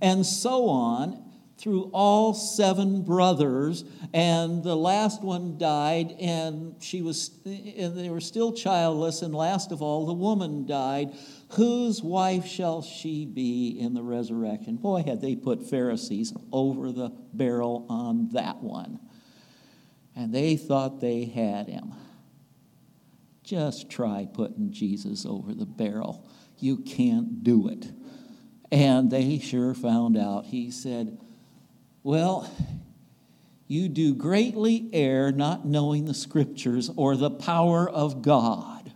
And 0.00 0.26
so 0.26 0.68
on 0.68 1.22
through 1.58 1.84
all 1.94 2.34
seven 2.34 3.02
brothers, 3.02 3.84
and 4.12 4.62
the 4.62 4.76
last 4.76 5.22
one 5.22 5.56
died, 5.56 6.14
and 6.20 6.74
she 6.80 7.00
was, 7.00 7.30
and 7.46 7.96
they 7.96 8.10
were 8.10 8.20
still 8.20 8.52
childless, 8.52 9.22
and 9.22 9.34
last 9.34 9.72
of 9.72 9.80
all, 9.80 10.04
the 10.04 10.12
woman 10.12 10.66
died. 10.66 11.14
Whose 11.52 12.02
wife 12.02 12.44
shall 12.44 12.82
she 12.82 13.24
be 13.24 13.70
in 13.80 13.94
the 13.94 14.02
resurrection? 14.02 14.76
Boy, 14.76 15.02
had 15.02 15.22
they 15.22 15.34
put 15.34 15.70
Pharisees 15.70 16.34
over 16.52 16.92
the 16.92 17.10
barrel 17.32 17.86
on 17.88 18.28
that 18.32 18.62
one. 18.62 19.00
And 20.16 20.34
they 20.34 20.56
thought 20.56 21.00
they 21.00 21.26
had 21.26 21.68
him. 21.68 21.92
Just 23.44 23.90
try 23.90 24.26
putting 24.32 24.72
Jesus 24.72 25.24
over 25.26 25.54
the 25.54 25.66
barrel. 25.66 26.26
You 26.58 26.78
can't 26.78 27.44
do 27.44 27.68
it. 27.68 27.92
And 28.72 29.10
they 29.10 29.38
sure 29.38 29.74
found 29.74 30.16
out. 30.16 30.46
He 30.46 30.70
said, 30.70 31.18
well, 32.02 32.50
you 33.68 33.88
do 33.88 34.14
greatly 34.14 34.88
err 34.92 35.32
not 35.32 35.66
knowing 35.66 36.06
the 36.06 36.14
scriptures 36.14 36.90
or 36.96 37.16
the 37.16 37.30
power 37.30 37.88
of 37.88 38.22
God. 38.22 38.92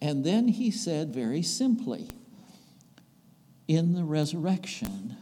And 0.00 0.24
then 0.24 0.48
he 0.48 0.70
said 0.70 1.14
very 1.14 1.42
simply, 1.42 2.08
in 3.66 3.94
the 3.94 4.04
resurrection, 4.04 5.16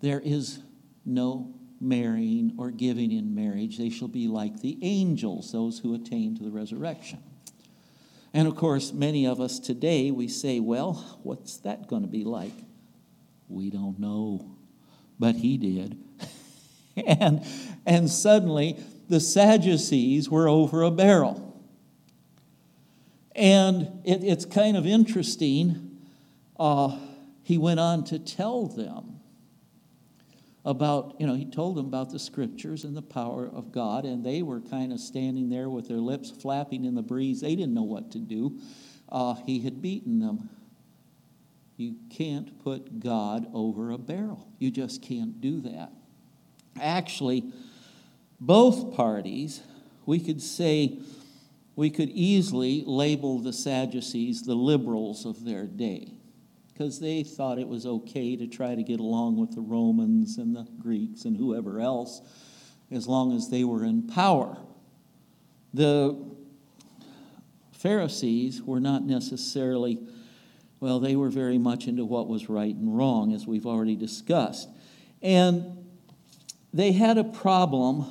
there 0.00 0.20
is 0.20 0.60
no 1.04 1.53
marrying 1.84 2.54
or 2.58 2.70
giving 2.70 3.12
in 3.12 3.34
marriage. 3.34 3.78
They 3.78 3.90
shall 3.90 4.08
be 4.08 4.26
like 4.26 4.60
the 4.60 4.78
angels, 4.82 5.52
those 5.52 5.78
who 5.78 5.94
attain 5.94 6.36
to 6.36 6.42
the 6.42 6.50
resurrection. 6.50 7.22
And 8.32 8.48
of 8.48 8.56
course, 8.56 8.92
many 8.92 9.26
of 9.26 9.40
us 9.40 9.60
today, 9.60 10.10
we 10.10 10.26
say, 10.26 10.58
well, 10.58 11.20
what's 11.22 11.58
that 11.58 11.86
going 11.86 12.02
to 12.02 12.08
be 12.08 12.24
like? 12.24 12.52
We 13.48 13.70
don't 13.70 14.00
know, 14.00 14.56
but 15.18 15.36
he 15.36 15.56
did. 15.56 15.98
and, 17.06 17.44
and 17.86 18.10
suddenly, 18.10 18.78
the 19.08 19.20
Sadducees 19.20 20.28
were 20.28 20.48
over 20.48 20.82
a 20.82 20.90
barrel. 20.90 21.62
And 23.36 24.00
it, 24.04 24.24
it's 24.24 24.44
kind 24.44 24.76
of 24.76 24.86
interesting. 24.86 25.98
Uh, 26.58 26.98
he 27.42 27.58
went 27.58 27.78
on 27.78 28.04
to 28.04 28.18
tell 28.18 28.66
them 28.66 29.20
about, 30.64 31.16
you 31.18 31.26
know, 31.26 31.34
he 31.34 31.44
told 31.44 31.76
them 31.76 31.86
about 31.86 32.10
the 32.10 32.18
scriptures 32.18 32.84
and 32.84 32.96
the 32.96 33.02
power 33.02 33.46
of 33.46 33.70
God, 33.70 34.04
and 34.04 34.24
they 34.24 34.42
were 34.42 34.60
kind 34.60 34.92
of 34.92 35.00
standing 35.00 35.50
there 35.50 35.68
with 35.68 35.88
their 35.88 35.98
lips 35.98 36.30
flapping 36.30 36.84
in 36.84 36.94
the 36.94 37.02
breeze. 37.02 37.40
They 37.42 37.54
didn't 37.54 37.74
know 37.74 37.82
what 37.82 38.10
to 38.12 38.18
do. 38.18 38.58
Uh, 39.10 39.34
he 39.46 39.60
had 39.60 39.82
beaten 39.82 40.20
them. 40.20 40.48
You 41.76 41.96
can't 42.08 42.62
put 42.62 43.00
God 43.00 43.46
over 43.52 43.90
a 43.90 43.98
barrel. 43.98 44.48
You 44.58 44.70
just 44.70 45.02
can't 45.02 45.40
do 45.40 45.60
that. 45.62 45.92
Actually, 46.80 47.44
both 48.40 48.94
parties, 48.94 49.60
we 50.06 50.18
could 50.18 50.40
say, 50.40 50.98
we 51.76 51.90
could 51.90 52.10
easily 52.10 52.84
label 52.86 53.38
the 53.38 53.52
Sadducees 53.52 54.42
the 54.42 54.54
liberals 54.54 55.26
of 55.26 55.44
their 55.44 55.66
day 55.66 56.13
because 56.74 56.98
they 57.00 57.22
thought 57.22 57.58
it 57.58 57.68
was 57.68 57.86
okay 57.86 58.36
to 58.36 58.48
try 58.48 58.74
to 58.74 58.82
get 58.82 58.98
along 58.98 59.36
with 59.36 59.54
the 59.54 59.60
Romans 59.60 60.38
and 60.38 60.54
the 60.54 60.66
Greeks 60.80 61.24
and 61.24 61.36
whoever 61.36 61.80
else 61.80 62.20
as 62.90 63.06
long 63.06 63.34
as 63.34 63.48
they 63.48 63.62
were 63.64 63.84
in 63.84 64.02
power. 64.08 64.58
The 65.72 66.20
Pharisees 67.72 68.60
were 68.60 68.80
not 68.80 69.04
necessarily 69.04 70.00
well, 70.84 71.00
they 71.00 71.16
were 71.16 71.30
very 71.30 71.56
much 71.56 71.86
into 71.86 72.04
what 72.04 72.28
was 72.28 72.50
right 72.50 72.74
and 72.74 72.94
wrong, 72.94 73.32
as 73.32 73.46
we've 73.46 73.64
already 73.64 73.96
discussed. 73.96 74.68
And 75.22 75.86
they 76.74 76.92
had 76.92 77.16
a 77.16 77.24
problem, 77.24 78.04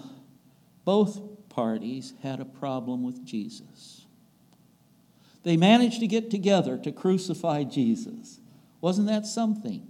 both 0.84 1.50
parties 1.50 2.14
had 2.24 2.40
a 2.40 2.46
problem 2.46 3.04
with 3.04 3.24
Jesus. 3.24 4.08
They 5.44 5.56
managed 5.56 6.00
to 6.00 6.08
get 6.08 6.32
together 6.32 6.80
to 6.80 6.92
crucify 6.92 7.64
Jesus. 7.66 8.40
Wasn't 8.84 9.08
that 9.08 9.26
something? 9.26 9.88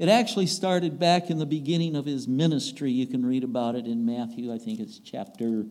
It 0.00 0.08
actually 0.08 0.48
started 0.48 0.98
back 0.98 1.30
in 1.30 1.38
the 1.38 1.46
beginning 1.46 1.94
of 1.94 2.04
his 2.04 2.26
ministry. 2.26 2.90
You 2.90 3.06
can 3.06 3.24
read 3.24 3.44
about 3.44 3.76
it 3.76 3.86
in 3.86 4.04
Matthew, 4.04 4.52
I 4.52 4.58
think 4.58 4.80
it's 4.80 4.98
chapter, 4.98 5.64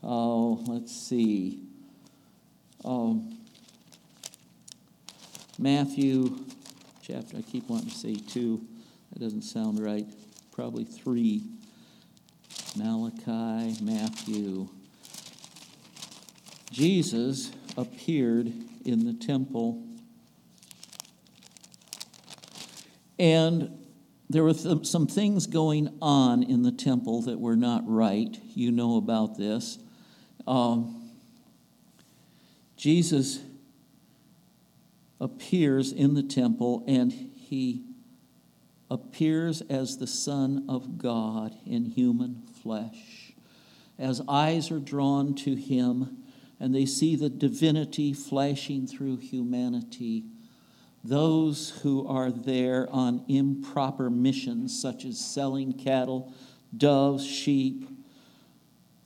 oh, 0.00 0.62
let's 0.68 0.94
see. 0.94 1.64
Um, 2.84 3.36
Matthew 5.58 6.38
chapter, 7.02 7.38
I 7.38 7.42
keep 7.42 7.68
wanting 7.68 7.90
to 7.90 7.96
say 7.96 8.14
two. 8.14 8.64
That 9.12 9.18
doesn't 9.18 9.42
sound 9.42 9.80
right. 9.80 10.06
Probably 10.52 10.84
three. 10.84 11.42
Malachi, 12.76 13.74
Matthew. 13.82 14.68
Jesus 16.70 17.50
appeared 17.76 18.52
in 18.84 19.04
the 19.04 19.14
temple 19.14 19.89
And 23.20 23.78
there 24.30 24.42
were 24.42 24.54
th- 24.54 24.86
some 24.86 25.06
things 25.06 25.46
going 25.46 25.94
on 26.00 26.42
in 26.42 26.62
the 26.62 26.72
temple 26.72 27.20
that 27.22 27.38
were 27.38 27.54
not 27.54 27.82
right. 27.86 28.34
You 28.54 28.72
know 28.72 28.96
about 28.96 29.36
this. 29.36 29.78
Um, 30.46 31.10
Jesus 32.78 33.40
appears 35.20 35.92
in 35.92 36.14
the 36.14 36.22
temple 36.22 36.82
and 36.88 37.12
he 37.12 37.84
appears 38.90 39.60
as 39.68 39.98
the 39.98 40.06
Son 40.06 40.64
of 40.66 40.96
God 40.96 41.54
in 41.66 41.84
human 41.84 42.42
flesh. 42.62 43.34
As 43.98 44.22
eyes 44.26 44.70
are 44.70 44.80
drawn 44.80 45.34
to 45.34 45.56
him 45.56 46.24
and 46.58 46.74
they 46.74 46.86
see 46.86 47.16
the 47.16 47.28
divinity 47.28 48.14
flashing 48.14 48.86
through 48.86 49.18
humanity, 49.18 50.24
those 51.02 51.70
who 51.82 52.06
are 52.06 52.30
there 52.30 52.88
on 52.90 53.24
improper 53.28 54.10
missions, 54.10 54.80
such 54.80 55.04
as 55.04 55.18
selling 55.18 55.72
cattle, 55.72 56.32
doves, 56.76 57.26
sheep, 57.26 57.88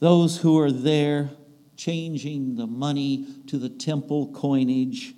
those 0.00 0.38
who 0.38 0.58
are 0.58 0.72
there 0.72 1.30
changing 1.76 2.56
the 2.56 2.66
money 2.66 3.26
to 3.46 3.58
the 3.58 3.68
temple 3.68 4.32
coinage. 4.32 5.14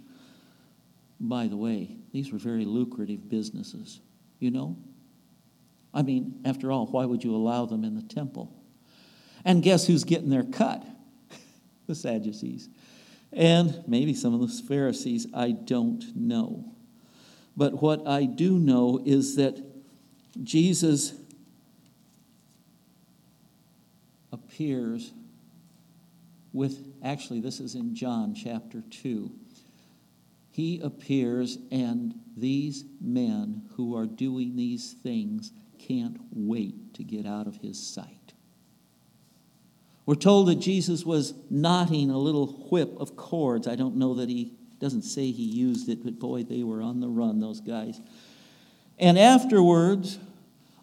By 1.18 1.48
the 1.48 1.56
way, 1.56 1.96
these 2.12 2.30
were 2.32 2.38
very 2.38 2.64
lucrative 2.64 3.28
businesses, 3.28 4.00
you 4.38 4.50
know? 4.50 4.76
I 5.94 6.02
mean, 6.02 6.40
after 6.44 6.70
all, 6.70 6.86
why 6.86 7.06
would 7.06 7.24
you 7.24 7.34
allow 7.34 7.64
them 7.64 7.84
in 7.84 7.94
the 7.94 8.02
temple? 8.02 8.52
And 9.44 9.62
guess 9.62 9.86
who's 9.86 10.04
getting 10.04 10.28
their 10.28 10.44
cut? 10.44 10.84
the 11.86 11.94
Sadducees. 11.94 12.68
And 13.32 13.82
maybe 13.86 14.14
some 14.14 14.34
of 14.34 14.40
the 14.40 14.62
Pharisees, 14.62 15.26
I 15.34 15.50
don't 15.50 16.16
know. 16.16 16.72
But 17.56 17.82
what 17.82 18.06
I 18.06 18.24
do 18.24 18.58
know 18.58 19.02
is 19.04 19.36
that 19.36 19.58
Jesus 20.42 21.14
appears 24.32 25.12
with, 26.52 26.92
actually, 27.02 27.40
this 27.40 27.60
is 27.60 27.74
in 27.74 27.94
John 27.94 28.34
chapter 28.34 28.82
2. 28.90 29.30
He 30.50 30.80
appears, 30.80 31.58
and 31.70 32.14
these 32.36 32.84
men 33.00 33.62
who 33.74 33.94
are 33.96 34.06
doing 34.06 34.56
these 34.56 34.94
things 35.02 35.52
can't 35.78 36.16
wait 36.32 36.94
to 36.94 37.04
get 37.04 37.26
out 37.26 37.46
of 37.46 37.56
his 37.56 37.78
sight. 37.78 38.15
We're 40.06 40.14
told 40.14 40.46
that 40.46 40.60
Jesus 40.60 41.04
was 41.04 41.34
knotting 41.50 42.10
a 42.10 42.18
little 42.18 42.46
whip 42.70 42.96
of 42.98 43.16
cords. 43.16 43.66
I 43.66 43.74
don't 43.74 43.96
know 43.96 44.14
that 44.14 44.28
he 44.28 44.52
doesn't 44.78 45.02
say 45.02 45.32
he 45.32 45.42
used 45.42 45.88
it, 45.88 46.04
but 46.04 46.20
boy, 46.20 46.44
they 46.44 46.62
were 46.62 46.80
on 46.80 47.00
the 47.00 47.08
run, 47.08 47.40
those 47.40 47.60
guys. 47.60 48.00
And 48.98 49.18
afterwards, 49.18 50.20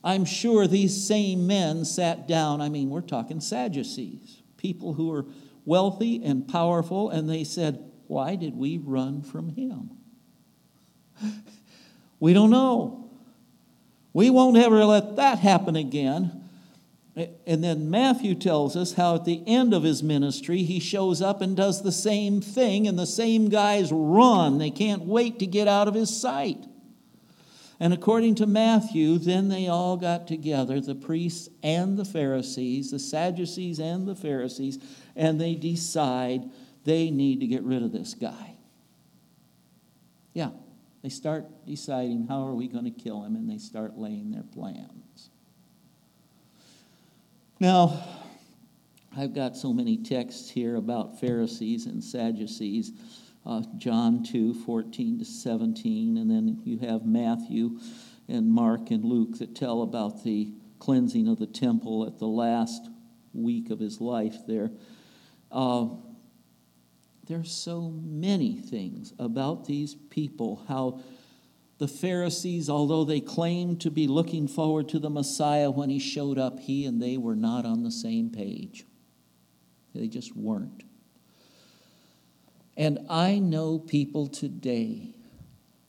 I'm 0.03 0.25
sure 0.25 0.67
these 0.67 1.07
same 1.07 1.47
men 1.47 1.85
sat 1.85 2.27
down. 2.27 2.59
I 2.59 2.67
mean, 2.67 2.89
we're 2.89 3.01
talking 3.01 3.39
Sadducees, 3.39 4.41
people 4.57 4.93
who 4.93 5.07
were 5.07 5.25
wealthy 5.65 6.21
and 6.23 6.45
powerful, 6.45 7.09
and 7.09 7.29
they 7.29 7.45
said, 7.45 7.83
Why 8.07 8.35
did 8.35 8.57
we 8.57 8.77
run 8.77 9.21
from 9.21 9.49
him? 9.49 9.91
we 12.19 12.33
don't 12.33 12.49
know. 12.49 13.09
We 14.11 14.29
won't 14.29 14.57
ever 14.57 14.83
let 14.83 15.15
that 15.15 15.39
happen 15.39 15.77
again. 15.77 16.42
And 17.15 17.63
then 17.63 17.91
Matthew 17.91 18.33
tells 18.33 18.75
us 18.75 18.93
how 18.93 19.15
at 19.15 19.25
the 19.25 19.43
end 19.45 19.73
of 19.73 19.83
his 19.83 20.01
ministry, 20.01 20.63
he 20.63 20.79
shows 20.79 21.21
up 21.21 21.41
and 21.41 21.55
does 21.55 21.83
the 21.83 21.91
same 21.91 22.41
thing, 22.41 22.87
and 22.87 22.97
the 22.97 23.05
same 23.05 23.49
guys 23.49 23.91
run. 23.91 24.57
They 24.57 24.71
can't 24.71 25.03
wait 25.03 25.37
to 25.39 25.45
get 25.45 25.67
out 25.67 25.87
of 25.87 25.93
his 25.93 26.15
sight. 26.15 26.65
And 27.79 27.93
according 27.93 28.35
to 28.35 28.47
Matthew, 28.47 29.19
then 29.19 29.49
they 29.49 29.67
all 29.67 29.97
got 29.97 30.27
together, 30.27 30.79
the 30.79 30.95
priests 30.95 31.49
and 31.61 31.97
the 31.97 32.05
Pharisees, 32.05 32.89
the 32.89 32.99
Sadducees 32.99 33.79
and 33.79 34.07
the 34.07 34.15
Pharisees, 34.15 34.79
and 35.15 35.39
they 35.39 35.53
decide 35.53 36.49
they 36.83 37.11
need 37.11 37.41
to 37.41 37.47
get 37.47 37.61
rid 37.63 37.83
of 37.83 37.91
this 37.91 38.15
guy. 38.15 38.55
Yeah, 40.33 40.51
they 41.03 41.09
start 41.09 41.45
deciding 41.67 42.25
how 42.27 42.47
are 42.47 42.55
we 42.55 42.67
going 42.67 42.85
to 42.85 42.91
kill 42.91 43.21
him, 43.23 43.35
and 43.35 43.47
they 43.47 43.59
start 43.59 43.97
laying 43.97 44.31
their 44.31 44.43
plans. 44.43 45.02
Now, 47.63 48.03
I've 49.15 49.33
got 49.33 49.55
so 49.55 49.71
many 49.71 49.95
texts 49.95 50.49
here 50.49 50.75
about 50.75 51.21
Pharisees 51.21 51.85
and 51.85 52.03
Sadducees. 52.03 52.91
Uh, 53.45 53.63
John 53.77 54.21
2, 54.21 54.53
14 54.65 55.19
to 55.19 55.23
17, 55.23 56.17
and 56.17 56.29
then 56.29 56.59
you 56.65 56.79
have 56.79 57.05
Matthew 57.05 57.79
and 58.27 58.51
Mark 58.51 58.91
and 58.91 59.05
Luke 59.05 59.37
that 59.37 59.55
tell 59.55 59.81
about 59.81 60.25
the 60.25 60.51
cleansing 60.79 61.29
of 61.29 61.39
the 61.39 61.47
temple 61.47 62.05
at 62.05 62.19
the 62.19 62.27
last 62.27 62.89
week 63.33 63.69
of 63.69 63.79
his 63.79 64.01
life 64.01 64.39
there. 64.45 64.69
Uh, 65.49 65.87
there's 67.29 67.49
so 67.49 67.93
many 68.03 68.57
things 68.57 69.13
about 69.19 69.63
these 69.63 69.95
people, 70.09 70.65
how 70.67 70.99
the 71.83 71.87
Pharisees, 71.89 72.69
although 72.69 73.03
they 73.03 73.19
claimed 73.19 73.81
to 73.81 73.91
be 73.91 74.07
looking 74.07 74.47
forward 74.47 74.87
to 74.87 74.99
the 74.99 75.09
Messiah 75.09 75.69
when 75.69 75.89
he 75.89 75.99
showed 75.99 76.37
up, 76.37 76.57
he 76.61 76.85
and 76.85 77.01
they 77.01 77.17
were 77.17 77.35
not 77.35 77.65
on 77.65 77.83
the 77.83 77.91
same 77.91 78.29
page. 78.29 78.85
They 79.93 80.07
just 80.07 80.33
weren't. 80.33 80.83
And 82.77 82.99
I 83.09 83.37
know 83.39 83.79
people 83.79 84.27
today 84.27 85.13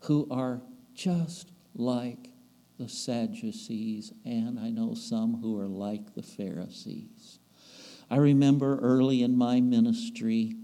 who 0.01 0.27
are 0.33 0.63
just 0.97 1.53
like 1.77 2.29
the 2.77 2.89
Sadducees, 2.89 4.13
and 4.25 4.59
I 4.59 4.71
know 4.71 4.95
some 4.95 5.41
who 5.41 5.57
are 5.61 5.69
like 5.69 6.17
the 6.17 6.25
Pharisees. 6.25 7.39
I 8.11 8.17
remember 8.17 8.81
early 8.81 9.23
in 9.23 9.39
my 9.39 9.61
ministry, 9.61 10.57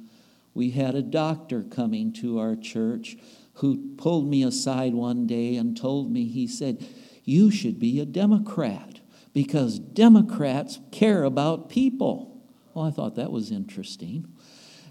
we 0.55 0.71
had 0.71 0.97
a 0.97 1.03
doctor 1.03 1.63
coming 1.63 2.13
to 2.15 2.41
our 2.41 2.57
church 2.57 3.17
who 3.61 3.95
pulled 3.97 4.27
me 4.27 4.43
aside 4.43 4.95
one 4.95 5.27
day 5.27 5.57
and 5.57 5.77
told 5.77 6.11
me, 6.11 6.27
he 6.27 6.47
said, 6.47 6.87
You 7.25 7.51
should 7.51 7.79
be 7.79 8.01
a 8.01 8.07
Democrat 8.07 9.01
because 9.35 9.79
Democrats 9.79 10.81
care 10.91 11.25
about 11.25 11.69
people. 11.69 12.43
Well, 12.73 12.87
I 12.87 12.91
thought 12.91 13.17
that 13.17 13.31
was 13.31 13.51
interesting. 13.51 14.27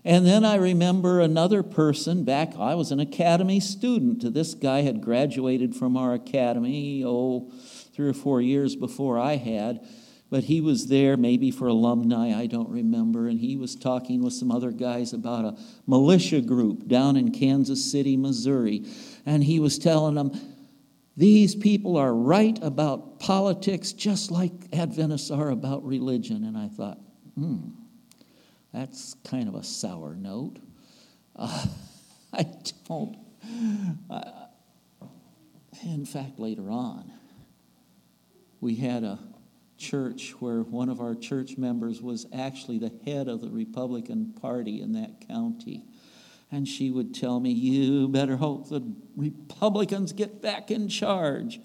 And 0.06 0.26
then 0.26 0.46
I 0.46 0.56
remember 0.56 1.20
another 1.20 1.64
person 1.64 2.24
back, 2.24 2.56
I 2.58 2.76
was 2.76 2.92
an 2.92 3.00
academy 3.00 3.60
student. 3.60 4.34
This 4.34 4.54
guy 4.54 4.82
had 4.82 5.02
graduated 5.02 5.76
from 5.76 5.98
our 5.98 6.14
academy, 6.14 7.04
oh, 7.06 7.52
three 7.94 8.08
or 8.08 8.14
four 8.14 8.40
years 8.40 8.76
before 8.76 9.20
I 9.20 9.36
had 9.36 9.86
but 10.30 10.44
he 10.44 10.62
was 10.62 10.88
there 10.88 11.18
maybe 11.18 11.50
for 11.50 11.68
alumni, 11.68 12.38
I 12.38 12.46
don't 12.46 12.70
remember, 12.70 13.28
and 13.28 13.40
he 13.40 13.56
was 13.56 13.76
talking 13.76 14.22
with 14.22 14.34
some 14.34 14.52
other 14.52 14.72
guys 14.72 15.12
about 15.14 15.46
a 15.46 15.58
militia 15.88 16.42
group 16.42 16.88
down 16.88 17.18
in 17.18 17.32
Kansas 17.32 17.92
City, 17.92 18.16
Missouri. 18.16 18.86
And 19.26 19.44
he 19.44 19.60
was 19.60 19.80
telling 19.80 20.16
them, 20.16 20.32
these 21.18 21.56
people 21.56 21.98
are 21.98 22.14
right 22.14 22.58
about 22.62 23.20
politics 23.20 23.92
just 23.92 24.32
like 24.32 24.52
Adventists 24.72 25.32
are 25.32 25.50
about 25.50 25.84
religion. 25.84 26.44
And 26.44 26.56
I 26.56 26.68
thought, 26.68 27.00
hmm, 27.36 27.70
that's 28.72 29.16
kind 29.26 29.50
of 29.50 29.56
a 29.56 29.64
sour 29.64 30.16
note. 30.16 30.58
Uh, 31.36 31.66
I 32.34 32.46
don't. 32.88 33.18
Uh, 34.10 34.22
in 35.84 36.06
fact, 36.06 36.40
later 36.40 36.70
on, 36.70 37.12
we 38.62 38.76
had 38.76 39.04
a 39.04 39.18
church 39.80 40.36
where 40.40 40.62
one 40.62 40.90
of 40.90 41.00
our 41.00 41.16
church 41.16 41.58
members 41.58 42.02
was 42.02 42.28
actually 42.34 42.78
the 42.78 42.92
head 43.06 43.28
of 43.28 43.42
the 43.42 43.50
Republican 43.50 44.34
Party 44.40 44.82
in 44.82 44.92
that 44.94 45.28
county. 45.28 45.86
And 46.52 46.68
she 46.68 46.92
would 46.92 47.16
tell 47.16 47.40
me, 47.40 47.52
You 47.52 48.08
better 48.08 48.36
hope 48.38 48.70
the 48.70 48.82
Republicans 49.16 50.14
get 50.14 50.42
back 50.42 50.70
in 50.70 50.90
charge. 50.90 51.60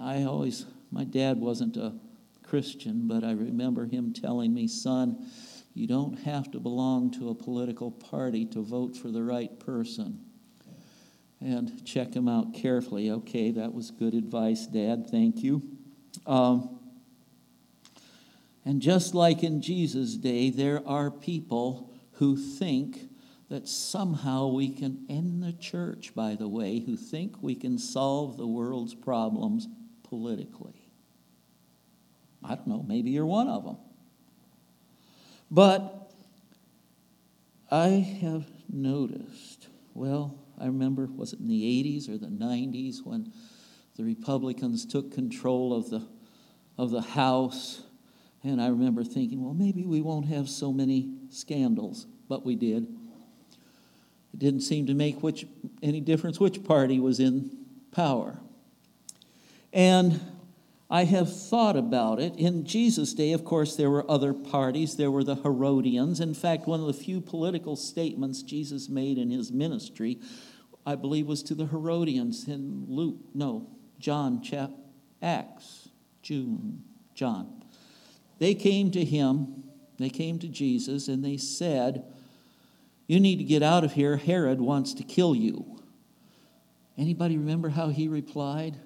I 0.00 0.24
always, 0.24 0.66
my 0.90 1.04
dad 1.04 1.38
wasn't 1.38 1.76
a 1.76 1.94
Christian, 2.42 3.06
but 3.06 3.22
I 3.24 3.32
remember 3.32 3.86
him 3.86 4.12
telling 4.12 4.52
me, 4.52 4.66
Son, 4.66 5.26
you 5.74 5.86
don't 5.86 6.18
have 6.20 6.50
to 6.50 6.60
belong 6.60 7.10
to 7.12 7.30
a 7.30 7.34
political 7.34 7.90
party 7.90 8.44
to 8.46 8.62
vote 8.62 8.96
for 8.96 9.10
the 9.10 9.22
right 9.22 9.58
person. 9.60 10.20
And 11.40 11.84
check 11.84 12.14
him 12.14 12.28
out 12.28 12.54
carefully. 12.54 13.10
Okay, 13.10 13.50
that 13.52 13.74
was 13.74 13.90
good 13.90 14.14
advice, 14.14 14.66
Dad. 14.66 15.08
Thank 15.10 15.42
you. 15.42 15.62
Um, 16.26 16.78
and 18.64 18.80
just 18.80 19.14
like 19.14 19.42
in 19.42 19.60
Jesus' 19.60 20.16
day, 20.16 20.50
there 20.50 20.86
are 20.86 21.10
people 21.10 21.92
who 22.12 22.36
think 22.36 23.08
that 23.48 23.68
somehow 23.68 24.46
we 24.46 24.70
can 24.70 25.04
end 25.08 25.42
the 25.42 25.52
church, 25.52 26.14
by 26.14 26.34
the 26.34 26.48
way, 26.48 26.80
who 26.80 26.96
think 26.96 27.42
we 27.42 27.54
can 27.54 27.78
solve 27.78 28.36
the 28.36 28.46
world's 28.46 28.94
problems 28.94 29.68
politically. 30.04 30.88
I 32.44 32.54
don't 32.54 32.66
know, 32.66 32.82
maybe 32.82 33.10
you're 33.10 33.26
one 33.26 33.48
of 33.48 33.64
them. 33.64 33.76
But 35.50 36.10
I 37.70 37.88
have 38.22 38.46
noticed, 38.70 39.68
well, 39.94 40.38
I 40.58 40.66
remember, 40.66 41.06
was 41.06 41.32
it 41.32 41.40
in 41.40 41.48
the 41.48 41.62
80s 41.62 42.08
or 42.08 42.18
the 42.18 42.26
90s 42.28 43.04
when 43.04 43.32
the 43.96 44.04
Republicans 44.04 44.86
took 44.86 45.12
control 45.12 45.74
of 45.74 45.90
the, 45.90 46.06
of 46.78 46.90
the 46.90 47.02
House? 47.02 47.82
And 48.44 48.60
I 48.60 48.68
remember 48.68 49.04
thinking, 49.04 49.44
well, 49.44 49.54
maybe 49.54 49.84
we 49.84 50.00
won't 50.00 50.26
have 50.26 50.48
so 50.48 50.72
many 50.72 51.12
scandals, 51.30 52.06
but 52.28 52.44
we 52.44 52.56
did. 52.56 52.86
It 54.32 54.38
didn't 54.38 54.62
seem 54.62 54.86
to 54.86 54.94
make 54.94 55.22
which, 55.22 55.46
any 55.82 56.00
difference 56.00 56.40
which 56.40 56.64
party 56.64 56.98
was 56.98 57.20
in 57.20 57.56
power. 57.92 58.38
And 59.72 60.20
I 60.90 61.04
have 61.04 61.34
thought 61.34 61.76
about 61.76 62.20
it. 62.20 62.36
In 62.36 62.66
Jesus' 62.66 63.14
day, 63.14 63.32
of 63.32 63.44
course, 63.44 63.76
there 63.76 63.90
were 63.90 64.10
other 64.10 64.34
parties. 64.34 64.96
There 64.96 65.10
were 65.10 65.24
the 65.24 65.36
Herodians. 65.36 66.20
In 66.20 66.34
fact, 66.34 66.66
one 66.66 66.80
of 66.80 66.86
the 66.86 66.92
few 66.92 67.20
political 67.20 67.76
statements 67.76 68.42
Jesus 68.42 68.88
made 68.88 69.16
in 69.16 69.30
his 69.30 69.50
ministry, 69.50 70.18
I 70.84 70.96
believe, 70.96 71.26
was 71.26 71.42
to 71.44 71.54
the 71.54 71.66
Herodians 71.66 72.46
in 72.48 72.84
Luke, 72.88 73.16
no, 73.32 73.70
John, 74.02 74.42
chap, 74.42 74.70
Acts, 75.22 75.88
June, 76.22 76.82
John. 77.14 77.62
They 78.38 78.54
came 78.54 78.90
to 78.90 79.04
him, 79.04 79.62
they 79.98 80.10
came 80.10 80.40
to 80.40 80.48
Jesus, 80.48 81.06
and 81.06 81.24
they 81.24 81.36
said, 81.36 82.04
You 83.06 83.20
need 83.20 83.36
to 83.36 83.44
get 83.44 83.62
out 83.62 83.84
of 83.84 83.92
here. 83.92 84.16
Herod 84.16 84.60
wants 84.60 84.92
to 84.94 85.04
kill 85.04 85.36
you. 85.36 85.80
Anybody 86.98 87.38
remember 87.38 87.68
how 87.68 87.88
he 87.88 88.08
replied? 88.08 88.76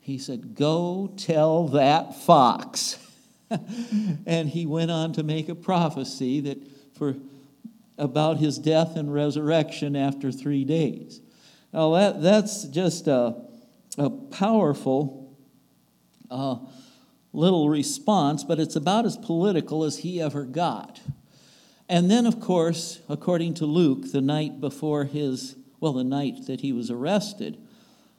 He 0.00 0.16
said, 0.16 0.54
Go 0.54 1.12
tell 1.18 1.68
that 1.68 2.16
fox. 2.16 2.98
and 4.26 4.48
he 4.48 4.64
went 4.64 4.90
on 4.90 5.12
to 5.12 5.22
make 5.22 5.50
a 5.50 5.54
prophecy 5.54 6.40
that 6.40 6.58
for 6.96 7.16
about 7.98 8.38
his 8.38 8.58
death 8.58 8.96
and 8.96 9.12
resurrection 9.12 9.94
after 9.94 10.32
three 10.32 10.64
days. 10.64 11.20
Now, 11.72 11.92
that, 11.92 12.22
that's 12.22 12.64
just 12.64 13.06
a, 13.06 13.36
a 13.98 14.10
powerful 14.10 15.36
uh, 16.30 16.56
little 17.32 17.68
response, 17.68 18.44
but 18.44 18.58
it's 18.58 18.76
about 18.76 19.06
as 19.06 19.16
political 19.16 19.84
as 19.84 19.98
he 19.98 20.20
ever 20.20 20.44
got. 20.44 21.00
And 21.88 22.10
then, 22.10 22.26
of 22.26 22.40
course, 22.40 23.00
according 23.08 23.54
to 23.54 23.66
Luke, 23.66 24.12
the 24.12 24.20
night 24.20 24.60
before 24.60 25.04
his, 25.04 25.56
well, 25.80 25.92
the 25.92 26.04
night 26.04 26.46
that 26.46 26.60
he 26.60 26.72
was 26.72 26.90
arrested, 26.90 27.58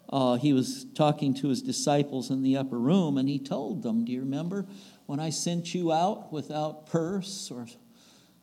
uh, 0.10 0.36
he 0.36 0.54
was 0.54 0.86
talking 0.94 1.34
to 1.34 1.48
his 1.48 1.62
disciples 1.62 2.30
in 2.30 2.44
the 2.44 2.56
upper 2.56 2.78
room, 2.78 3.18
and 3.18 3.28
he 3.28 3.40
told 3.40 3.82
them, 3.82 4.06
Do 4.06 4.12
you 4.12 4.20
remember 4.20 4.68
when 5.08 5.20
I 5.20 5.32
sent 5.32 5.74
you 5.74 5.92
out 5.92 6.32
without 6.32 6.86
purse 6.86 7.50
or 7.50 7.66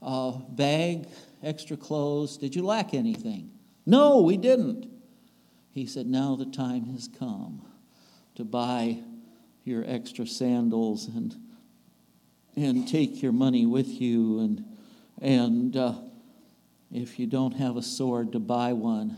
uh, 0.02 0.32
bag, 0.32 1.06
extra 1.44 1.76
clothes? 1.76 2.36
Did 2.36 2.56
you 2.56 2.64
lack 2.64 2.92
anything? 2.92 3.52
No, 3.86 4.22
we 4.22 4.36
didn't. 4.36 4.89
He 5.72 5.86
said, 5.86 6.06
Now 6.06 6.36
the 6.36 6.46
time 6.46 6.86
has 6.92 7.08
come 7.08 7.62
to 8.34 8.44
buy 8.44 8.98
your 9.64 9.84
extra 9.86 10.26
sandals 10.26 11.06
and, 11.06 11.36
and 12.56 12.88
take 12.88 13.22
your 13.22 13.32
money 13.32 13.66
with 13.66 13.88
you. 13.88 14.40
And, 14.40 14.64
and 15.20 15.76
uh, 15.76 15.94
if 16.92 17.18
you 17.18 17.26
don't 17.26 17.52
have 17.52 17.76
a 17.76 17.82
sword, 17.82 18.32
to 18.32 18.40
buy 18.40 18.72
one. 18.72 19.16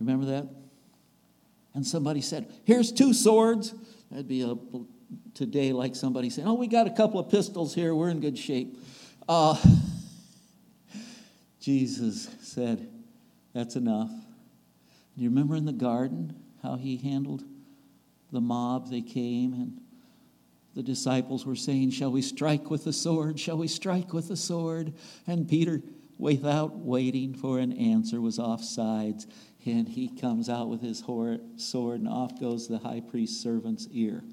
Remember 0.00 0.26
that? 0.26 0.48
and 1.74 1.86
somebody 1.86 2.20
said, 2.20 2.52
Here's 2.64 2.92
two 2.92 3.14
swords, 3.14 3.74
that'd 4.10 4.28
be 4.28 4.42
a, 4.42 4.56
today 5.34 5.72
like 5.72 5.96
somebody 5.96 6.30
saying, 6.30 6.46
Oh, 6.46 6.54
we 6.54 6.66
got 6.66 6.86
a 6.86 6.90
couple 6.90 7.18
of 7.20 7.30
pistols 7.30 7.74
here, 7.74 7.94
we're 7.94 8.10
in 8.10 8.20
good 8.20 8.38
shape. 8.38 8.76
Uh, 9.28 9.56
Jesus 11.60 12.28
said, 12.40 12.88
That's 13.54 13.76
enough. 13.76 14.10
Do 15.16 15.22
you 15.22 15.28
remember 15.28 15.56
in 15.56 15.64
the 15.64 15.72
garden 15.72 16.34
how 16.62 16.76
he 16.76 16.96
handled 16.96 17.44
the 18.30 18.40
mob? 18.40 18.90
They 18.90 19.02
came 19.02 19.52
and 19.52 19.80
the 20.74 20.82
disciples 20.82 21.44
were 21.44 21.56
saying, 21.56 21.90
Shall 21.90 22.10
we 22.10 22.22
strike 22.22 22.70
with 22.70 22.84
the 22.84 22.92
sword? 22.92 23.38
Shall 23.38 23.58
we 23.58 23.68
strike 23.68 24.12
with 24.12 24.28
the 24.28 24.36
sword? 24.36 24.94
And 25.26 25.48
Peter, 25.48 25.82
without 26.18 26.76
waiting 26.78 27.34
for 27.34 27.58
an 27.58 27.72
answer, 27.72 28.20
was 28.20 28.38
off 28.38 28.64
sides 28.64 29.26
and 29.64 29.88
he 29.88 30.08
comes 30.08 30.48
out 30.48 30.68
with 30.68 30.80
his 30.80 30.98
sword, 30.98 32.00
and 32.00 32.08
off 32.08 32.40
goes 32.40 32.66
the 32.66 32.78
high 32.78 33.00
priest's 33.00 33.40
servant's 33.40 33.86
ear. 33.92 34.24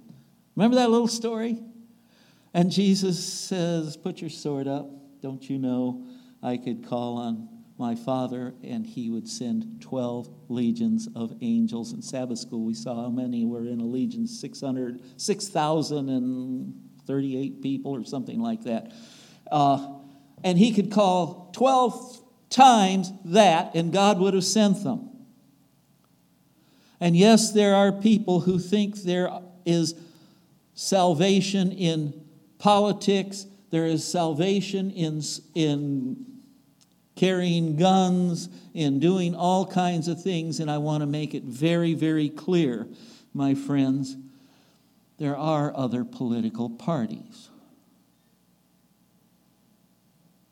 Remember 0.56 0.76
that 0.78 0.89
little 0.89 1.08
story? 1.08 1.60
And 2.54 2.72
Jesus 2.72 3.24
says, 3.24 3.96
Put 3.96 4.22
your 4.22 4.32
sword 4.32 4.68
up. 4.68 4.89
Don't 5.22 5.48
you 5.50 5.60
know 5.60 6.08
I 6.42 6.58
could 6.58 6.88
call 6.88 7.18
on 7.18 7.48
my 7.80 7.96
Father, 7.96 8.54
and 8.62 8.86
he 8.86 9.10
would 9.10 9.28
send 9.28 9.82
12 9.82 10.30
legions 10.50 11.10
of 11.15 11.34
angels. 11.42 11.94
In 11.94 12.02
Sabbath 12.02 12.39
school, 12.39 12.65
we 12.65 12.74
saw 12.74 13.04
how 13.04 13.10
many 13.10 13.46
were 13.46 13.65
in 13.65 13.80
a 13.80 13.86
legion 13.86 14.28
600, 14.28 15.02
6,038 15.18 17.62
people, 17.62 17.96
or 17.96 18.04
something 18.04 18.42
like 18.42 18.63
that. 18.63 18.92
Uh, 19.50 19.94
and 20.44 20.58
he 20.58 20.74
could 20.74 20.92
call 20.92 21.52
12 21.54 22.22
times 22.50 23.13
that, 23.26 23.76
and 23.76 23.94
God 23.94 24.20
would 24.20 24.34
have 24.34 24.44
sent 24.44 24.84
them. 24.84 25.10
And 27.00 27.15
yes, 27.15 27.54
there 27.54 27.76
are 27.76 27.94
people 27.94 28.42
who 28.42 28.60
think 28.60 29.04
there 29.04 29.30
is 29.65 29.96
salvation 30.74 31.72
in 31.72 32.26
politics, 32.58 33.46
there 33.70 33.86
is 33.86 34.06
salvation 34.06 34.92
in, 34.92 35.22
in 35.56 36.26
carrying 37.19 37.75
guns, 37.75 38.47
and 38.73 39.01
doing 39.01 39.36
all 39.36 39.65
kinds 39.65 40.08
of 40.08 40.23
things, 40.23 40.62
and 40.62 40.71
I 40.71 40.77
want 40.77 41.01
to 41.01 41.05
make 41.05 41.36
it 41.36 41.43
very, 41.43 41.93
very 41.93 42.29
clear, 42.29 42.88
my 43.34 43.55
friends, 43.55 44.15
there 45.17 45.36
are 45.36 45.75
other 45.75 46.05
political 46.05 46.69
parties. 46.69 47.49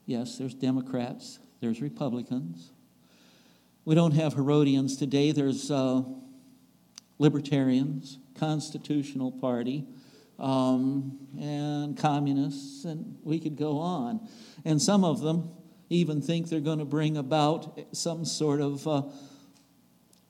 Yes, 0.06 0.38
there's 0.38 0.54
Democrats, 0.54 1.40
there's 1.62 1.82
Republicans. 1.82 2.72
We 3.86 3.96
don't 3.96 4.16
have 4.16 4.34
Herodians 4.34 4.98
today. 4.98 5.32
There's 5.32 5.72
uh, 5.72 6.02
libertarians, 7.18 8.18
constitutional 8.36 9.32
party, 9.32 9.86
um, 10.38 11.18
and 11.40 11.98
communists, 11.98 12.84
and 12.84 13.18
we 13.24 13.40
could 13.40 13.56
go 13.56 13.78
on. 13.78 14.28
And 14.66 14.82
some 14.82 15.06
of 15.06 15.22
them 15.22 15.52
even 15.90 16.22
think 16.22 16.50
they're 16.50 16.60
going 16.60 16.80
to 16.80 16.86
bring 16.86 17.18
about 17.18 17.80
some 17.94 18.26
sort 18.26 18.62
of 18.62 18.88
uh, 18.88 19.04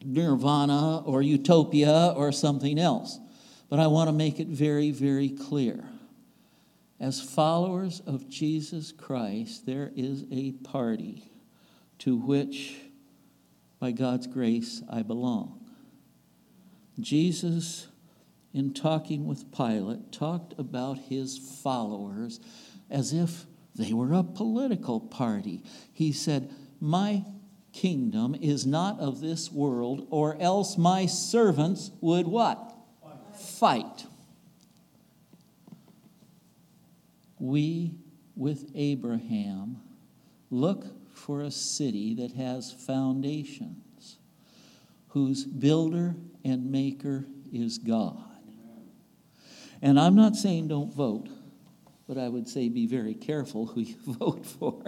nirvana 0.03 0.99
or 0.99 1.21
utopia 1.21 2.13
or 2.15 2.31
something 2.31 2.77
else. 2.77 3.19
But 3.69 3.79
I 3.79 3.87
want 3.87 4.07
to 4.07 4.13
make 4.13 4.39
it 4.39 4.47
very, 4.47 4.91
very 4.91 5.29
clear. 5.29 5.83
As 6.99 7.21
followers 7.21 8.01
of 8.07 8.27
Jesus 8.29 8.91
Christ, 8.91 9.65
there 9.65 9.91
is 9.95 10.25
a 10.31 10.53
party 10.53 11.31
to 11.99 12.15
which, 12.15 12.75
by 13.79 13.91
God's 13.91 14.27
grace, 14.27 14.81
I 14.89 15.01
belong. 15.03 15.65
Jesus, 16.99 17.87
in 18.53 18.73
talking 18.73 19.25
with 19.27 19.51
Pilate, 19.55 20.11
talked 20.11 20.53
about 20.57 20.97
his 20.97 21.37
followers 21.37 22.39
as 22.89 23.13
if 23.13 23.45
they 23.77 23.93
were 23.93 24.13
a 24.13 24.23
political 24.23 24.99
party. 24.99 25.63
He 25.93 26.11
said, 26.11 26.51
My 26.81 27.23
kingdom 27.73 28.35
is 28.41 28.65
not 28.65 28.99
of 28.99 29.21
this 29.21 29.51
world, 29.51 30.07
or 30.09 30.35
else 30.41 30.77
my 30.77 31.05
servants 31.05 31.91
would 32.01 32.27
what? 32.27 32.73
Fight. 33.35 34.05
We, 37.39 37.93
with 38.35 38.71
Abraham, 38.73 39.77
look 40.49 40.85
for 41.13 41.41
a 41.41 41.51
city 41.51 42.15
that 42.15 42.31
has 42.31 42.71
foundations, 42.71 44.17
whose 45.09 45.45
builder 45.45 46.15
and 46.43 46.71
maker 46.71 47.25
is 47.51 47.77
God. 47.77 48.23
And 49.81 49.99
I'm 49.99 50.15
not 50.15 50.35
saying 50.35 50.69
don't 50.69 50.93
vote, 50.93 51.29
but 52.07 52.17
I 52.17 52.29
would 52.29 52.47
say 52.47 52.69
be 52.69 52.87
very 52.87 53.13
careful 53.13 53.65
who 53.65 53.81
you 53.81 53.95
vote 54.05 54.45
for. 54.45 54.81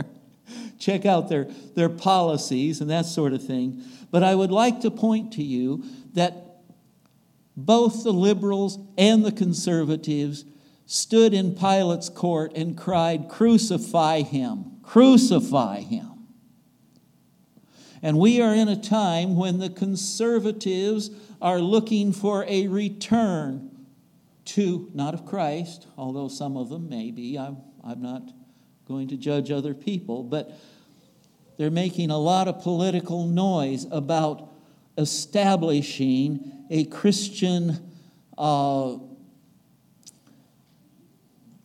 Check 0.79 1.05
out 1.05 1.29
their, 1.29 1.45
their 1.75 1.89
policies 1.89 2.81
and 2.81 2.89
that 2.89 3.05
sort 3.05 3.33
of 3.33 3.45
thing. 3.45 3.83
But 4.09 4.23
I 4.23 4.33
would 4.33 4.51
like 4.51 4.79
to 4.81 4.89
point 4.91 5.33
to 5.33 5.43
you 5.43 5.83
that 6.13 6.61
both 7.55 8.03
the 8.03 8.13
liberals 8.13 8.79
and 8.97 9.23
the 9.23 9.31
conservatives 9.31 10.45
stood 10.85 11.33
in 11.33 11.53
Pilate's 11.53 12.09
court 12.09 12.53
and 12.55 12.75
cried, 12.75 13.29
Crucify 13.29 14.21
him, 14.21 14.79
crucify 14.81 15.81
him. 15.81 16.27
And 18.01 18.17
we 18.17 18.41
are 18.41 18.55
in 18.55 18.69
a 18.69 18.81
time 18.81 19.35
when 19.35 19.59
the 19.59 19.69
conservatives 19.69 21.11
are 21.41 21.59
looking 21.59 22.13
for 22.13 22.45
a 22.47 22.67
return 22.67 23.68
to, 24.55 24.89
not 24.93 25.13
of 25.13 25.25
Christ, 25.25 25.87
although 25.97 26.27
some 26.27 26.57
of 26.57 26.69
them 26.69 26.89
may 26.89 27.11
be. 27.11 27.37
I'm, 27.37 27.57
I'm 27.83 28.01
not 28.01 28.23
going 28.87 29.07
to 29.09 29.17
judge 29.17 29.51
other 29.51 29.73
people, 29.73 30.23
but 30.23 30.51
they're 31.57 31.69
making 31.69 32.09
a 32.09 32.17
lot 32.17 32.47
of 32.47 32.61
political 32.61 33.27
noise 33.27 33.85
about 33.91 34.51
establishing 34.97 36.65
a 36.69 36.85
Christian 36.85 37.91
uh, 38.37 38.97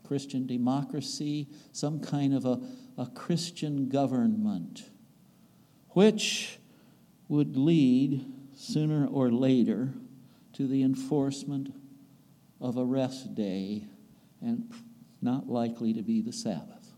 Christian 0.05 0.47
democracy, 0.47 1.49
some 1.73 1.99
kind 1.99 2.35
of 2.35 2.44
a, 2.44 2.61
a 2.99 3.07
Christian 3.07 3.88
government, 3.88 4.83
which 5.90 6.59
would 7.29 7.57
lead 7.57 8.27
sooner 8.55 9.07
or 9.07 9.31
later 9.31 9.94
to 10.53 10.66
the 10.66 10.83
enforcement 10.83 11.75
of 12.61 12.77
a 12.77 12.85
rest 12.85 13.35
day 13.35 13.87
and 14.40 14.71
not 15.21 15.49
likely 15.49 15.93
to 15.95 16.03
be 16.03 16.21
the 16.21 16.33
Sabbath. 16.33 16.93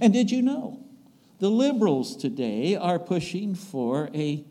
And 0.00 0.12
did 0.12 0.30
you 0.30 0.42
know? 0.42 0.84
The 1.38 1.48
liberals 1.48 2.16
today 2.16 2.76
are 2.76 2.98
pushing 2.98 3.54
for 3.54 4.10
a, 4.14 4.44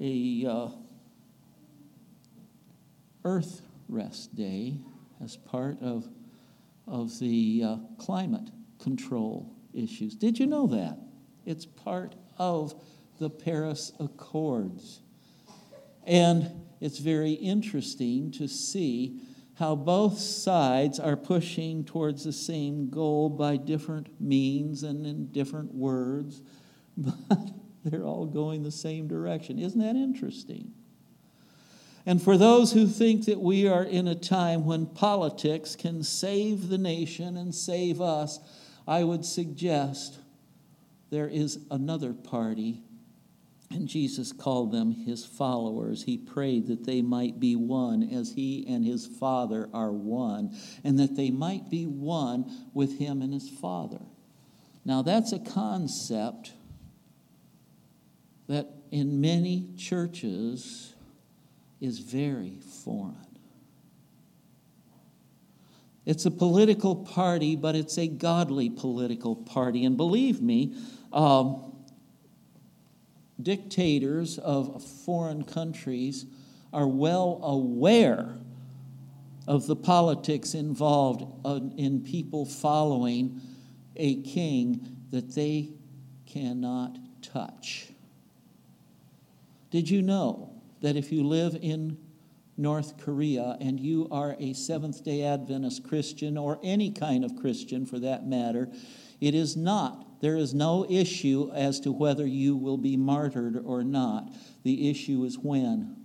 a 0.00 0.46
uh, 0.48 0.68
earth 3.24 3.62
rest 3.88 4.34
day 4.34 4.76
as 5.22 5.36
part 5.36 5.82
of, 5.82 6.08
of 6.86 7.18
the 7.18 7.62
uh, 7.64 7.76
climate 7.98 8.50
control 8.78 9.52
issues. 9.74 10.14
Did 10.14 10.38
you 10.38 10.46
know 10.46 10.68
that? 10.68 10.98
It's 11.44 11.66
part 11.66 12.14
of 12.38 12.74
the 13.18 13.30
Paris 13.30 13.92
Accords. 13.98 15.00
And 16.06 16.67
it's 16.80 16.98
very 16.98 17.32
interesting 17.32 18.30
to 18.32 18.48
see 18.48 19.20
how 19.54 19.74
both 19.74 20.18
sides 20.18 21.00
are 21.00 21.16
pushing 21.16 21.84
towards 21.84 22.22
the 22.24 22.32
same 22.32 22.90
goal 22.90 23.28
by 23.28 23.56
different 23.56 24.20
means 24.20 24.84
and 24.84 25.04
in 25.04 25.26
different 25.32 25.74
words, 25.74 26.42
but 26.96 27.50
they're 27.84 28.04
all 28.04 28.26
going 28.26 28.62
the 28.62 28.70
same 28.70 29.08
direction. 29.08 29.58
Isn't 29.58 29.80
that 29.80 29.96
interesting? 29.96 30.72
And 32.06 32.22
for 32.22 32.38
those 32.38 32.72
who 32.72 32.86
think 32.86 33.26
that 33.26 33.40
we 33.40 33.66
are 33.68 33.84
in 33.84 34.08
a 34.08 34.14
time 34.14 34.64
when 34.64 34.86
politics 34.86 35.76
can 35.76 36.02
save 36.02 36.68
the 36.68 36.78
nation 36.78 37.36
and 37.36 37.54
save 37.54 38.00
us, 38.00 38.38
I 38.86 39.04
would 39.04 39.24
suggest 39.24 40.18
there 41.10 41.28
is 41.28 41.58
another 41.70 42.14
party 42.14 42.82
and 43.70 43.86
Jesus 43.86 44.32
called 44.32 44.72
them 44.72 44.92
his 44.92 45.26
followers. 45.26 46.04
He 46.04 46.16
prayed 46.16 46.68
that 46.68 46.84
they 46.84 47.02
might 47.02 47.38
be 47.38 47.54
one 47.54 48.02
as 48.02 48.32
he 48.32 48.64
and 48.66 48.84
his 48.84 49.06
Father 49.06 49.68
are 49.74 49.92
one, 49.92 50.56
and 50.84 50.98
that 50.98 51.16
they 51.16 51.30
might 51.30 51.68
be 51.68 51.86
one 51.86 52.50
with 52.72 52.98
him 52.98 53.20
and 53.20 53.32
his 53.32 53.48
Father. 53.48 54.00
Now, 54.84 55.02
that's 55.02 55.32
a 55.32 55.38
concept 55.38 56.52
that 58.46 58.68
in 58.90 59.20
many 59.20 59.68
churches 59.76 60.94
is 61.80 61.98
very 61.98 62.58
foreign. 62.84 63.16
It's 66.06 66.24
a 66.24 66.30
political 66.30 66.96
party, 66.96 67.54
but 67.54 67.76
it's 67.76 67.98
a 67.98 68.08
godly 68.08 68.70
political 68.70 69.36
party. 69.36 69.84
And 69.84 69.98
believe 69.98 70.40
me, 70.40 70.74
um, 71.12 71.68
dictators 73.40 74.38
of 74.38 74.82
foreign 74.82 75.44
countries 75.44 76.26
are 76.72 76.86
well 76.86 77.40
aware 77.42 78.38
of 79.46 79.66
the 79.66 79.76
politics 79.76 80.54
involved 80.54 81.24
in 81.78 82.02
people 82.02 82.44
following 82.44 83.40
a 83.96 84.22
king 84.22 84.96
that 85.10 85.34
they 85.34 85.70
cannot 86.26 86.98
touch. 87.22 87.88
Did 89.70 89.88
you 89.88 90.02
know 90.02 90.52
that 90.80 90.96
if 90.96 91.10
you 91.10 91.24
live 91.24 91.56
in 91.60 91.98
North 92.56 92.98
Korea 92.98 93.56
and 93.60 93.78
you 93.78 94.08
are 94.10 94.36
a 94.38 94.52
Seventh 94.52 95.04
day 95.04 95.22
Adventist 95.22 95.86
Christian 95.86 96.36
or 96.36 96.58
any 96.62 96.90
kind 96.90 97.24
of 97.24 97.36
Christian 97.36 97.86
for 97.86 97.98
that 98.00 98.26
matter, 98.26 98.68
it 99.20 99.34
is 99.34 99.56
not 99.56 100.07
there 100.20 100.36
is 100.36 100.54
no 100.54 100.86
issue 100.88 101.50
as 101.54 101.80
to 101.80 101.92
whether 101.92 102.26
you 102.26 102.56
will 102.56 102.76
be 102.76 102.96
martyred 102.96 103.60
or 103.64 103.84
not. 103.84 104.32
The 104.64 104.90
issue 104.90 105.24
is 105.24 105.38
when. 105.38 105.96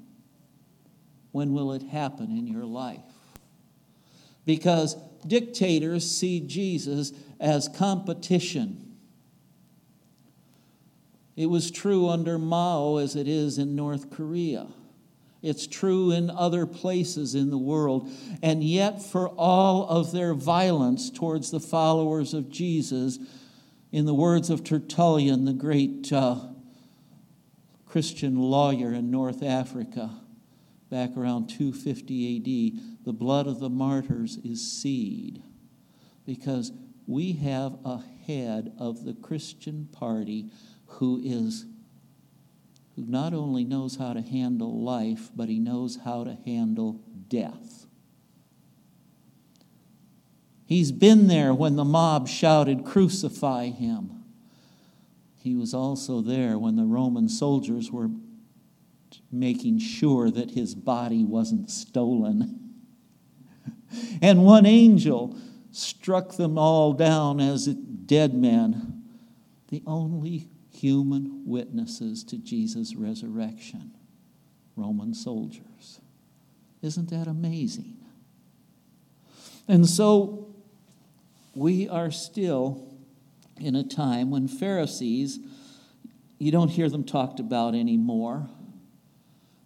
When 1.31 1.53
will 1.53 1.73
it 1.73 1.83
happen 1.83 2.37
in 2.37 2.45
your 2.45 2.65
life? 2.65 3.01
Because 4.45 4.95
dictators 5.25 6.09
see 6.09 6.41
Jesus 6.41 7.11
as 7.39 7.67
competition. 7.67 8.95
It 11.35 11.47
was 11.47 11.71
true 11.71 12.09
under 12.09 12.37
Mao 12.37 12.97
as 12.97 13.15
it 13.15 13.27
is 13.27 13.57
in 13.57 13.75
North 13.75 14.11
Korea. 14.11 14.67
It's 15.41 15.67
true 15.67 16.11
in 16.11 16.29
other 16.29 16.65
places 16.65 17.35
in 17.35 17.49
the 17.49 17.57
world. 17.57 18.09
And 18.41 18.63
yet, 18.63 19.03
for 19.03 19.27
all 19.29 19.87
of 19.89 20.11
their 20.11 20.33
violence 20.33 21.09
towards 21.09 21.51
the 21.51 21.59
followers 21.59 22.33
of 22.33 22.49
Jesus, 22.49 23.19
in 23.93 24.05
the 24.05 24.13
words 24.13 24.49
of 24.49 24.63
Tertullian, 24.63 25.45
the 25.45 25.53
great 25.53 26.11
uh, 26.11 26.47
Christian 27.85 28.39
lawyer 28.39 28.91
in 28.91 29.11
North 29.11 29.43
Africa, 29.43 30.09
back 30.89 31.15
around 31.15 31.47
250 31.47 32.37
AD, 32.37 33.05
the 33.05 33.13
blood 33.13 33.45
of 33.45 33.59
the 33.59 33.69
martyrs 33.69 34.39
is 34.43 34.69
seed. 34.69 35.43
Because 36.25 36.71
we 37.05 37.33
have 37.33 37.77
a 37.85 38.01
head 38.25 38.73
of 38.79 39.05
the 39.05 39.13
Christian 39.13 39.87
party 39.91 40.49
who 40.87 41.21
is 41.23 41.67
who 42.95 43.05
not 43.05 43.33
only 43.33 43.63
knows 43.63 43.97
how 43.97 44.13
to 44.13 44.21
handle 44.21 44.83
life, 44.83 45.29
but 45.35 45.49
he 45.49 45.59
knows 45.59 45.99
how 46.03 46.23
to 46.23 46.37
handle 46.45 47.01
death. 47.27 47.85
He's 50.65 50.91
been 50.91 51.27
there 51.27 51.53
when 51.53 51.75
the 51.75 51.85
mob 51.85 52.27
shouted, 52.27 52.85
Crucify 52.85 53.67
him. 53.67 54.23
He 55.35 55.55
was 55.55 55.73
also 55.73 56.21
there 56.21 56.57
when 56.57 56.77
the 56.77 56.85
Roman 56.85 57.27
soldiers 57.27 57.91
were 57.91 58.09
making 59.31 59.79
sure 59.79 60.31
that 60.31 60.51
his 60.51 60.73
body 60.73 61.23
wasn't 61.23 61.69
stolen. 61.69 62.75
and 64.21 64.45
one 64.45 64.65
angel 64.65 65.35
struck 65.71 66.37
them 66.37 66.57
all 66.57 66.93
down 66.93 67.41
as 67.41 67.67
dead 67.67 68.33
men, 68.33 69.03
the 69.69 69.83
only 69.85 70.47
human 70.73 71.43
witnesses 71.45 72.23
to 72.23 72.37
Jesus' 72.37 72.95
resurrection 72.95 73.91
Roman 74.75 75.13
soldiers. 75.13 75.99
Isn't 76.81 77.09
that 77.09 77.27
amazing? 77.27 77.97
And 79.67 79.87
so 79.87 80.52
we 81.55 81.87
are 81.87 82.11
still 82.11 82.93
in 83.57 83.75
a 83.75 83.83
time 83.83 84.31
when 84.31 84.47
Pharisees, 84.47 85.39
you 86.39 86.51
don't 86.51 86.69
hear 86.69 86.89
them 86.89 87.03
talked 87.03 87.39
about 87.39 87.75
anymore. 87.75 88.47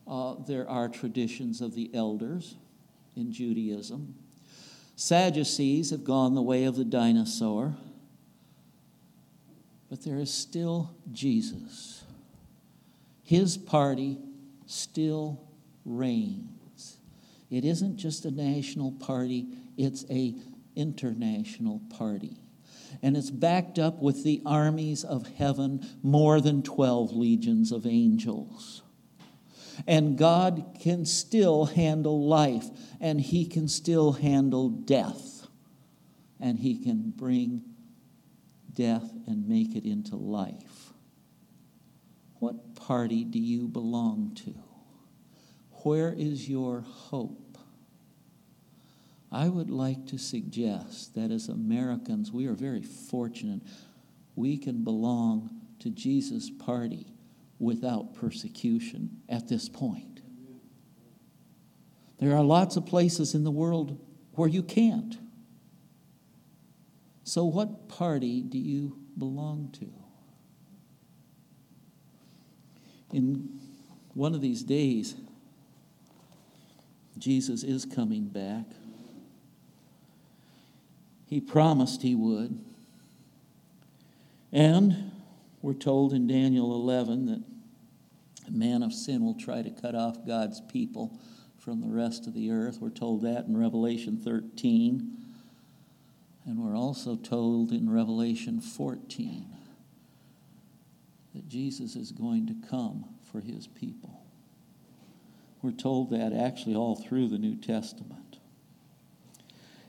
Uh, 0.08 0.36
there 0.48 0.70
are 0.70 0.88
traditions 0.88 1.62
of 1.62 1.76
the 1.76 1.90
elders 1.94 2.56
in 3.16 3.32
Judaism. 3.32 4.16
Sadducees 4.96 5.92
have 5.92 6.04
gone 6.04 6.34
the 6.34 6.42
way 6.42 6.66
of 6.66 6.76
the 6.76 6.86
dinosaur. 6.86 7.76
But 9.90 10.04
there 10.04 10.18
is 10.18 10.34
still 10.34 10.92
Jesus. 11.12 12.04
His 13.24 13.58
party 13.58 14.18
still 14.66 15.42
reigns. 15.86 16.98
It 17.50 17.64
isn't 17.64 17.98
just 17.98 18.26
a 18.26 18.32
national 18.32 18.92
party, 18.94 19.48
it's 19.78 20.06
a 20.10 20.36
international 20.78 21.82
party. 21.90 22.38
And 23.02 23.18
it's 23.18 23.32
backed 23.32 23.78
up 23.78 24.02
with 24.02 24.24
the 24.24 24.42
armies 24.46 25.04
of 25.04 25.28
heaven, 25.28 25.86
more 26.02 26.40
than 26.40 26.64
12 26.64 27.12
legions 27.12 27.72
of 27.72 27.86
angels. 27.86 28.84
And 29.86 30.18
God 30.18 30.78
can 30.82 31.06
still 31.06 31.66
handle 31.66 32.26
life, 32.28 32.66
and 33.00 33.20
He 33.20 33.46
can 33.46 33.68
still 33.68 34.14
handle 34.14 34.70
death, 34.70 35.48
and 36.40 36.60
He 36.60 36.78
can 36.78 37.12
bring 37.16 37.64
death 38.74 39.12
and 39.28 39.48
make 39.48 39.76
it 39.76 39.86
into 39.86 40.16
life. 40.16 40.94
What 42.40 42.76
party 42.76 43.24
do 43.24 43.40
you 43.40 43.68
belong 43.68 44.36
to? 44.46 44.54
Where 45.84 46.14
is 46.14 46.50
your 46.50 46.82
hope? 46.82 47.47
I 49.32 49.50
would 49.50 49.70
like 49.70 50.08
to 50.08 50.18
suggest 50.18 51.16
that 51.16 51.32
as 51.32 51.50
Americans, 51.50 52.32
we 52.32 52.48
are 52.48 52.54
very 52.54 52.82
fortunate. 52.82 53.62
We 54.36 54.58
can 54.58 54.84
belong 54.84 55.50
to 55.80 55.90
Jesus' 55.90 56.50
party 56.50 57.08
without 57.60 58.16
persecution 58.16 59.22
at 59.28 59.48
this 59.48 59.68
point. 59.68 60.22
There 62.20 62.36
are 62.36 62.44
lots 62.44 62.78
of 62.78 62.86
places 62.86 63.36
in 63.36 63.44
the 63.44 63.52
world 63.52 64.00
where 64.34 64.48
you 64.48 64.64
can't. 64.64 65.18
So, 67.24 67.46
what 67.46 67.90
party 67.90 68.42
do 68.42 68.58
you 68.58 68.98
belong 69.18 69.70
to? 69.80 69.92
In 73.12 73.60
one 74.14 74.34
of 74.34 74.42
these 74.42 74.64
days, 74.64 75.16
Jesus 77.18 77.64
is 77.64 77.86
coming 77.86 78.28
back. 78.28 78.66
He 81.28 81.42
promised 81.42 82.02
he 82.02 82.16
would. 82.16 82.60
And 84.52 85.12
we're 85.62 85.74
told 85.74 86.14
in 86.14 86.26
Daniel 86.26 86.74
11 86.74 87.26
that 87.26 87.44
a 88.48 88.52
man 88.52 88.82
of 88.82 88.94
sin 88.94 89.24
will 89.24 89.36
try 89.36 89.62
to 89.62 89.70
cut 89.70 89.94
off 89.94 90.26
God's 90.26 90.62
people 90.62 91.20
from 91.58 91.82
the 91.82 91.94
rest 91.94 92.28
of 92.28 92.34
the 92.34 92.50
earth. 92.52 92.78
We're 92.80 92.90
told 92.90 93.24
that 93.24 93.46
in 93.46 93.58
Revelation 93.58 94.18
13. 94.18 95.18
And 96.46 96.58
we're 96.58 96.78
also 96.78 97.18
told 97.18 97.74
in 97.74 97.90
Revelation 97.90 98.62
14 98.62 99.54
that 101.36 101.50
Jesus 101.50 101.98
is 101.98 102.14
going 102.14 102.48
to 102.48 102.56
come 102.70 103.04
for 103.30 103.42
his 103.42 103.68
people. 103.68 104.24
We're 105.62 105.72
told 105.72 106.12
that 106.12 106.32
actually 106.32 106.76
all 106.76 106.96
through 106.96 107.28
the 107.28 107.38
New 107.38 107.58
Testament. 107.58 108.27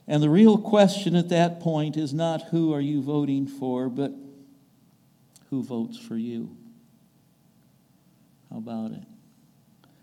And 0.09 0.23
the 0.23 0.31
real 0.31 0.57
question 0.57 1.15
at 1.15 1.29
that 1.29 1.61
point 1.61 1.99
is 1.99 2.15
not 2.15 2.45
who 2.45 2.73
are 2.73 2.81
you 2.81 3.03
voting 3.03 3.47
for, 3.47 3.91
but 3.91 4.13
who 5.51 5.63
votes 5.63 5.99
for 5.99 6.17
you? 6.17 6.57
How 8.51 8.57
about 8.57 8.93
it? 8.93 9.05